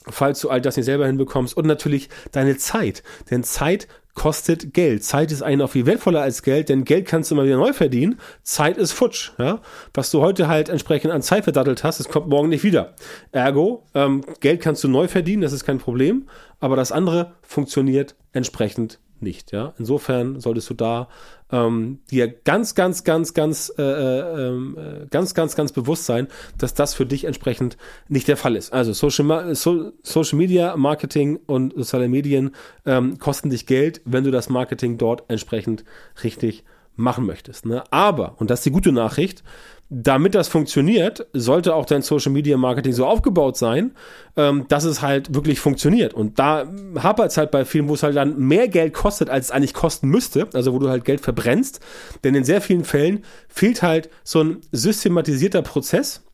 falls 0.10 0.40
du 0.40 0.50
all 0.50 0.62
das 0.62 0.78
nicht 0.78 0.86
selber 0.86 1.06
hinbekommst 1.06 1.56
und 1.56 1.68
natürlich 1.68 2.10
deine 2.32 2.58
Zeit. 2.58 3.04
Denn 3.30 3.44
Zeit 3.44 3.88
kostet 4.18 4.74
Geld. 4.74 5.04
Zeit 5.04 5.32
ist 5.32 5.44
eigentlich 5.44 5.62
auch 5.62 5.72
viel 5.72 5.86
wertvoller 5.86 6.22
als 6.22 6.42
Geld, 6.42 6.70
denn 6.70 6.86
Geld 6.86 7.08
kannst 7.08 7.30
du 7.30 7.36
immer 7.36 7.46
wieder 7.46 7.58
neu 7.58 7.72
verdienen. 7.72 8.20
Zeit 8.42 8.78
ist 8.78 8.92
futsch. 8.92 9.32
Ja? 9.38 9.62
Was 9.94 10.10
du 10.10 10.22
heute 10.22 10.48
halt 10.48 10.70
entsprechend 10.70 11.12
an 11.12 11.22
Zeit 11.22 11.44
verdattelt 11.44 11.84
hast, 11.84 12.00
das 12.00 12.10
kommt 12.10 12.28
morgen 12.28 12.50
nicht 12.50 12.64
wieder. 12.64 12.96
Ergo, 13.32 13.86
ähm, 13.94 14.24
Geld 14.40 14.60
kannst 14.60 14.84
du 14.84 14.88
neu 14.88 15.08
verdienen, 15.08 15.44
das 15.44 15.54
ist 15.54 15.66
kein 15.66 15.78
Problem, 15.78 16.28
aber 16.60 16.76
das 16.76 16.92
andere 16.92 17.34
funktioniert 17.44 18.16
entsprechend 18.34 19.00
nicht. 19.22 19.52
Ja? 19.52 19.74
Insofern 19.78 20.40
solltest 20.40 20.70
du 20.70 20.74
da 20.74 21.08
ähm, 21.52 22.00
dir 22.12 22.28
ganz, 22.28 22.76
ganz, 22.76 23.04
ganz, 23.04 23.34
ganz, 23.34 23.72
äh, 23.78 23.82
äh, 23.82 24.48
ähm, 24.48 24.78
äh, 24.78 25.06
ganz, 25.10 25.34
ganz, 25.34 25.56
ganz 25.56 25.72
bewusst 25.72 26.06
sein, 26.06 26.28
dass 26.58 26.74
das 26.74 26.94
für 26.94 27.06
dich 27.06 27.24
entsprechend 27.24 27.78
nicht 28.10 28.28
der 28.28 28.38
Fall 28.38 28.56
ist. 28.56 28.74
Also 28.74 28.94
Social, 28.94 29.56
so, 29.56 29.92
Social 30.04 30.38
Media, 30.38 30.76
Marketing 30.76 31.40
und 31.46 31.74
soziale 31.76 32.08
Medien 32.10 32.52
ähm, 32.86 33.18
kosten 33.18 33.50
dich 33.50 33.66
Geld, 33.66 34.02
wenn 34.06 34.24
du 34.24 34.32
das 34.32 34.50
Marketing 34.50 34.98
dort 34.98 35.24
entsprechend 35.30 35.84
richtig 36.24 36.64
machen 36.98 37.26
möchtest. 37.26 37.66
Ne? 37.66 37.84
Aber, 37.92 38.36
und 38.40 38.50
das 38.50 38.60
ist 38.60 38.66
die 38.66 38.72
gute 38.72 38.92
Nachricht, 38.92 39.44
damit 39.90 40.36
das 40.36 40.50
funktioniert, 40.50 41.28
sollte 41.32 41.74
auch 41.74 41.86
dein 41.86 42.02
Social 42.02 42.32
Media 42.32 42.58
Marketing 42.58 42.92
so 42.92 43.06
aufgebaut 43.06 43.56
sein, 43.56 43.92
ähm, 44.36 44.66
dass 44.68 44.84
es 44.84 45.02
halt 45.02 45.34
wirklich 45.34 45.62
funktioniert. 45.62 46.14
Und 46.14 46.40
da 46.40 46.70
hapert 46.98 47.32
es 47.32 47.38
halt 47.38 47.52
bei 47.52 47.64
vielen, 47.64 47.88
wo 47.88 47.94
es 47.94 48.04
halt 48.04 48.18
dann 48.18 48.38
mehr 48.38 48.68
Geld 48.68 48.94
kostet, 48.94 49.30
als 49.30 49.46
es 49.46 49.52
eigentlich 49.52 49.74
kosten 49.74 50.10
müsste, 50.10 50.50
also 50.54 50.74
wo 50.74 50.80
du 50.80 50.90
halt 50.90 51.06
Geld 51.06 51.22
verbrennst. 51.22 51.80
Denn 52.24 52.36
in 52.36 52.44
sehr 52.44 52.62
vielen 52.62 52.84
Fällen 52.84 53.24
fehlt 53.48 53.82
halt 53.82 54.10
so 54.24 54.44
ein 54.44 54.58
systematisierter 54.74 55.62
Prozess, 55.62 56.26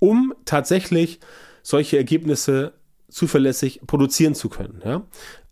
um 0.00 0.34
tatsächlich 0.44 1.20
solche 1.62 1.96
Ergebnisse 1.96 2.72
zuverlässig 3.08 3.80
produzieren 3.86 4.34
zu 4.34 4.48
können. 4.48 4.82
Ja? 4.84 5.02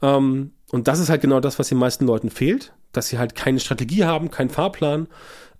Ähm, 0.02 0.52
und 0.72 0.88
das 0.88 0.98
ist 0.98 1.10
halt 1.10 1.20
genau 1.20 1.38
das, 1.38 1.60
was 1.60 1.68
den 1.68 1.78
meisten 1.78 2.06
Leuten 2.06 2.30
fehlt, 2.30 2.72
dass 2.92 3.08
sie 3.08 3.18
halt 3.18 3.36
keine 3.36 3.60
Strategie 3.60 4.04
haben, 4.04 4.32
keinen 4.32 4.50
Fahrplan. 4.50 5.06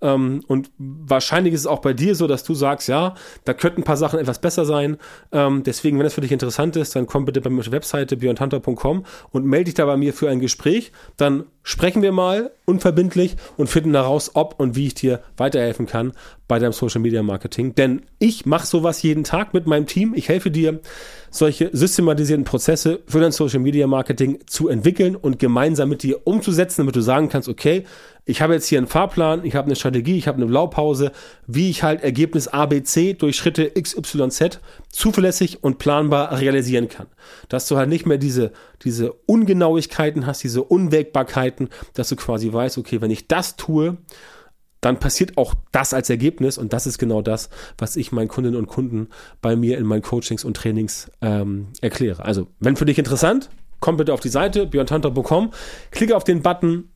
Ähm, 0.03 0.43
und 0.47 0.71
wahrscheinlich 0.79 1.55
ist 1.55 1.61
es 1.61 1.67
auch 1.67 1.81
bei 1.81 1.93
dir 1.93 2.15
so, 2.15 2.27
dass 2.27 2.45
du 2.45 2.55
sagst, 2.55 2.89
ja, 2.89 3.15
da 3.45 3.55
könnten 3.55 3.83
ein 3.83 3.85
paar 3.85 3.97
Sachen 3.97 4.19
etwas 4.19 4.41
besser 4.41 4.65
sein. 4.65 4.97
Ähm, 5.33 5.63
deswegen, 5.63 5.99
wenn 5.99 6.05
das 6.05 6.15
für 6.15 6.21
dich 6.21 6.33
interessant 6.33 6.77
ist, 6.77 6.97
dann 6.97 7.07
komm 7.07 7.25
bitte 7.25 7.41
bei 7.41 7.51
mir 7.51 7.61
auf 7.61 7.67
die 7.67 7.73
Webseite 7.73 8.17
beyondhunter.com 8.17 9.05
und 9.31 9.45
melde 9.45 9.65
dich 9.67 9.75
da 9.75 9.87
bei 9.87 9.97
mir 9.97 10.13
für 10.13 10.29
ein 10.29 10.41
Gespräch. 10.41 10.93
Dann 11.17 11.45
sprechen 11.63 12.03
wir 12.03 12.13
mal 12.13 12.51
unverbindlich 12.65 13.37
und 13.57 13.69
finden 13.69 13.95
heraus, 13.95 14.31
ob 14.35 14.59
und 14.59 14.77
wie 14.77 14.87
ich 14.87 14.95
dir 14.95 15.21
weiterhelfen 15.37 15.87
kann 15.87 16.13
bei 16.49 16.59
deinem 16.59 16.73
Social 16.73 17.01
Media 17.01 17.23
Marketing. 17.23 17.75
Denn 17.75 18.03
ich 18.19 18.47
mache 18.47 18.67
sowas 18.67 19.03
jeden 19.03 19.25
Tag 19.25 19.55
mit 19.55 19.67
meinem 19.67 19.87
Team. 19.87 20.15
Ich 20.15 20.29
helfe 20.29 20.51
dir, 20.51 20.81
solche 21.31 21.71
systematisierten 21.73 22.45
Prozesse 22.45 23.01
für 23.07 23.21
dein 23.21 23.33
Social 23.33 23.61
Media 23.61 23.87
Marketing 23.87 24.41
zu 24.47 24.69
entwickeln 24.69 25.17
und 25.17 25.39
gemeinsam 25.39 25.89
mit 25.89 26.03
dir 26.03 26.27
umzusetzen, 26.27 26.83
damit 26.83 26.97
du 26.97 27.01
sagen 27.01 27.29
kannst, 27.29 27.49
okay, 27.49 27.85
ich 28.31 28.41
habe 28.41 28.55
jetzt 28.55 28.67
hier 28.67 28.79
einen 28.79 28.87
Fahrplan, 28.87 29.45
ich 29.45 29.57
habe 29.57 29.67
eine 29.67 29.77
Strategie, 29.77 30.17
ich 30.17 30.29
habe 30.29 30.37
eine 30.37 30.47
Blaupause, 30.47 31.11
wie 31.47 31.69
ich 31.69 31.83
halt 31.83 32.03
Ergebnis 32.03 32.47
ABC 32.47 33.15
durch 33.15 33.37
Schritte 33.37 33.71
XYZ 33.71 34.61
zuverlässig 34.89 35.65
und 35.65 35.79
planbar 35.79 36.39
realisieren 36.39 36.89
kann. 36.89 37.09
Dass 37.49 37.67
du 37.67 37.77
halt 37.77 37.89
nicht 37.89 38.07
mehr 38.07 38.19
diese, 38.19 38.53
diese 38.83 39.13
Ungenauigkeiten 39.27 40.27
hast, 40.27 40.45
diese 40.45 40.63
Unwägbarkeiten, 40.63 41.69
dass 41.95 42.09
du 42.09 42.17
quasi 42.17 42.53
weißt, 42.53 42.79
okay, 42.79 43.01
wenn 43.01 43.11
ich 43.11 43.27
das 43.27 43.57
tue, 43.57 43.99
dann 44.81 44.99
passiert 44.99 45.37
auch 45.37 45.55
das 45.73 45.93
als 45.93 46.09
Ergebnis 46.09 46.57
und 46.57 46.73
das 46.73 46.87
ist 46.87 46.99
genau 46.99 47.23
das, 47.23 47.51
was 47.79 47.97
ich 47.97 48.13
meinen 48.13 48.29
Kundinnen 48.29 48.59
und 48.59 48.67
Kunden 48.67 49.09
bei 49.43 49.57
mir 49.57 49.77
in 49.77 49.85
meinen 49.85 50.03
Coachings 50.03 50.45
und 50.45 50.57
Trainings 50.57 51.11
ähm, 51.21 51.67
erkläre. 51.81 52.25
Also, 52.25 52.47
wenn 52.61 52.77
für 52.77 52.87
dich 52.87 52.99
interessant, 52.99 53.51
komm 53.81 53.97
bitte 53.97 54.15
auf 54.15 54.21
die 54.21 54.29
Seite 54.29 54.67
beyondhunter.com, 54.67 55.51
klicke 55.91 56.17
auf 56.17 56.25
den 56.25 56.43
Button 56.43 56.91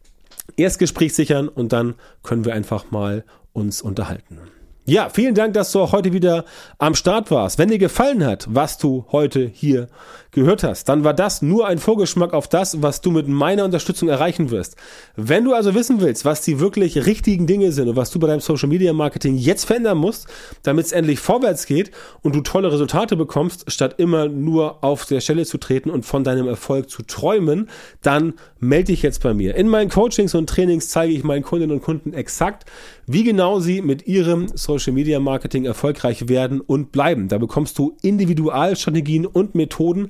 Erstgespräch 0.57 1.15
sichern 1.15 1.49
und 1.49 1.73
dann 1.73 1.95
können 2.23 2.45
wir 2.45 2.55
einfach 2.55 2.91
mal 2.91 3.25
uns 3.53 3.83
unterhalten. 3.83 4.39
Ja, 4.87 5.09
vielen 5.09 5.35
Dank, 5.35 5.55
dass 5.55 5.73
du 5.73 5.81
auch 5.81 5.93
heute 5.93 6.13
wieder 6.13 6.45
am 6.77 6.95
Start 6.95 7.31
warst. 7.31 7.59
Wenn 7.59 7.71
dir 7.71 7.79
gefallen 7.79 8.23
hat, 8.23 8.47
was 8.51 8.77
du 8.77 9.07
heute 9.13 9.51
hier 9.51 9.89
gehört 10.31 10.63
hast, 10.63 10.91
dann 10.91 11.05
war 11.05 11.15
das 11.15 11.41
nur 11.41 11.67
ein 11.67 11.79
Vorgeschmack 11.79 12.35
auf 12.35 12.49
das, 12.49 12.83
was 12.83 13.01
du 13.01 13.11
mit 13.11 13.27
meiner 13.27 13.65
Unterstützung 13.65 14.11
erreichen 14.11 14.51
wirst. 14.51 14.77
Wenn 15.17 15.45
du 15.45 15.55
also 15.55 15.75
wissen 15.75 16.03
willst, 16.03 16.27
was 16.27 16.43
die 16.43 16.61
wirklich 16.61 17.07
richtigen 17.07 17.47
Dinge 17.47 17.73
sind 17.73 17.89
und 17.89 17.97
was 17.97 18.11
du 18.11 18.19
bei 18.19 18.27
deinem 18.27 18.41
Social 18.41 18.69
Media 18.69 18.93
Marketing 18.93 19.39
jetzt 19.39 19.65
verändern 19.65 19.97
musst, 19.97 20.27
damit 20.65 20.85
es 20.85 20.93
endlich 20.93 21.19
vorwärts 21.19 21.65
geht 21.65 21.91
und 22.21 22.35
du 22.35 22.43
tolle 22.43 22.71
Resultate 22.71 23.17
bekommst, 23.17 23.71
statt 23.73 23.95
immer 23.97 24.29
nur 24.29 24.85
auf 24.85 25.07
der 25.07 25.21
Stelle 25.21 25.47
zu 25.47 25.57
treten 25.57 25.89
und 25.89 26.05
von 26.05 26.25
deinem 26.25 26.47
Erfolg 26.47 26.91
zu 26.91 27.03
träumen, 27.05 27.71
dann 28.03 28.35
melde 28.61 28.93
dich 28.93 29.01
jetzt 29.01 29.23
bei 29.23 29.33
mir. 29.33 29.55
In 29.55 29.69
meinen 29.69 29.89
Coachings 29.89 30.35
und 30.35 30.47
Trainings 30.47 30.91
zeige 30.91 31.15
ich 31.15 31.25
meinen 31.25 31.43
Kundinnen 31.43 31.75
und 31.75 31.83
Kunden 31.83 32.13
exakt, 32.13 32.67
wie 33.07 33.25
genau 33.25 33.61
sie 33.61 33.81
mit 33.81 34.07
ihrem 34.07 34.49
Social 34.49 34.74
Media 34.93 35.21
Marketing 35.21 35.65
erfolgreich 35.65 36.29
werden 36.29 36.61
und 36.61 36.93
bleiben. 36.93 37.29
Da 37.29 37.39
bekommst 37.39 37.79
du 37.79 37.97
Individualstrategien 38.03 39.27
und 39.27 39.55
Methoden, 39.55 40.09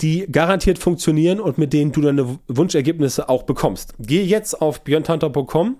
die 0.00 0.26
garantiert 0.30 0.78
funktionieren 0.78 1.40
und 1.40 1.58
mit 1.58 1.72
denen 1.72 1.92
du 1.92 2.00
deine 2.00 2.38
Wunschergebnisse 2.48 3.28
auch 3.28 3.44
bekommst. 3.44 3.94
Geh 3.98 4.22
jetzt 4.22 4.60
auf 4.60 4.82
björntanter.com 4.82 5.78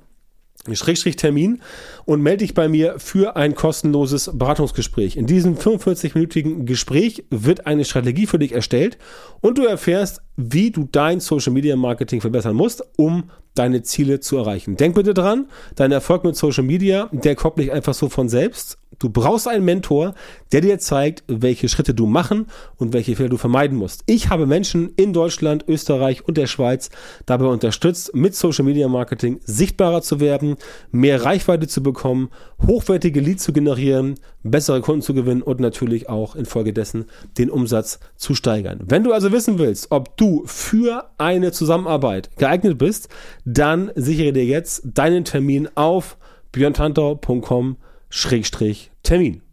Schrägstrich 0.72 1.16
Termin 1.16 1.62
und 2.06 2.22
melde 2.22 2.38
dich 2.38 2.54
bei 2.54 2.68
mir 2.68 2.98
für 2.98 3.36
ein 3.36 3.54
kostenloses 3.54 4.30
Beratungsgespräch. 4.34 5.16
In 5.16 5.26
diesem 5.26 5.56
45-minütigen 5.56 6.64
Gespräch 6.64 7.24
wird 7.30 7.66
eine 7.66 7.84
Strategie 7.84 8.26
für 8.26 8.38
dich 8.38 8.52
erstellt 8.52 8.98
und 9.40 9.58
du 9.58 9.64
erfährst, 9.64 10.22
wie 10.36 10.70
du 10.70 10.88
dein 10.90 11.20
Social 11.20 11.52
Media 11.52 11.76
Marketing 11.76 12.20
verbessern 12.20 12.54
musst, 12.54 12.82
um 12.96 13.24
deine 13.54 13.82
Ziele 13.82 14.20
zu 14.20 14.36
erreichen. 14.36 14.76
Denk 14.76 14.94
bitte 14.94 15.14
dran, 15.14 15.46
dein 15.76 15.92
Erfolg 15.92 16.24
mit 16.24 16.36
Social 16.36 16.64
Media, 16.64 17.08
der 17.12 17.34
kommt 17.34 17.56
nicht 17.56 17.72
einfach 17.72 17.94
so 17.94 18.08
von 18.08 18.28
selbst, 18.28 18.78
Du 18.98 19.10
brauchst 19.10 19.46
einen 19.46 19.64
Mentor, 19.64 20.14
der 20.52 20.62
dir 20.62 20.78
zeigt, 20.78 21.22
welche 21.26 21.68
Schritte 21.68 21.92
du 21.92 22.06
machen 22.06 22.46
und 22.76 22.94
welche 22.94 23.14
Fehler 23.14 23.28
du 23.28 23.36
vermeiden 23.36 23.76
musst. 23.76 24.02
Ich 24.06 24.30
habe 24.30 24.46
Menschen 24.46 24.90
in 24.96 25.12
Deutschland, 25.12 25.64
Österreich 25.68 26.26
und 26.26 26.38
der 26.38 26.46
Schweiz 26.46 26.88
dabei 27.26 27.46
unterstützt, 27.46 28.14
mit 28.14 28.34
Social 28.34 28.64
Media 28.64 28.88
Marketing 28.88 29.40
sichtbarer 29.44 30.00
zu 30.00 30.20
werden, 30.20 30.56
mehr 30.92 31.24
Reichweite 31.24 31.68
zu 31.68 31.82
bekommen, 31.82 32.30
hochwertige 32.66 33.20
Leads 33.20 33.42
zu 33.42 33.52
generieren, 33.52 34.14
bessere 34.50 34.80
Kunden 34.80 35.02
zu 35.02 35.14
gewinnen 35.14 35.42
und 35.42 35.60
natürlich 35.60 36.08
auch 36.08 36.36
infolgedessen 36.36 37.06
den 37.38 37.50
Umsatz 37.50 38.00
zu 38.16 38.34
steigern. 38.34 38.80
Wenn 38.86 39.04
du 39.04 39.12
also 39.12 39.32
wissen 39.32 39.58
willst, 39.58 39.90
ob 39.90 40.16
du 40.16 40.42
für 40.46 41.10
eine 41.18 41.52
Zusammenarbeit 41.52 42.30
geeignet 42.36 42.78
bist, 42.78 43.08
dann 43.44 43.90
sichere 43.94 44.32
dir 44.32 44.44
jetzt 44.44 44.82
deinen 44.84 45.24
Termin 45.24 45.68
auf 45.74 46.16
björntantau.com 46.52 47.76
Schrägstrich 48.08 48.90
Termin. 49.02 49.45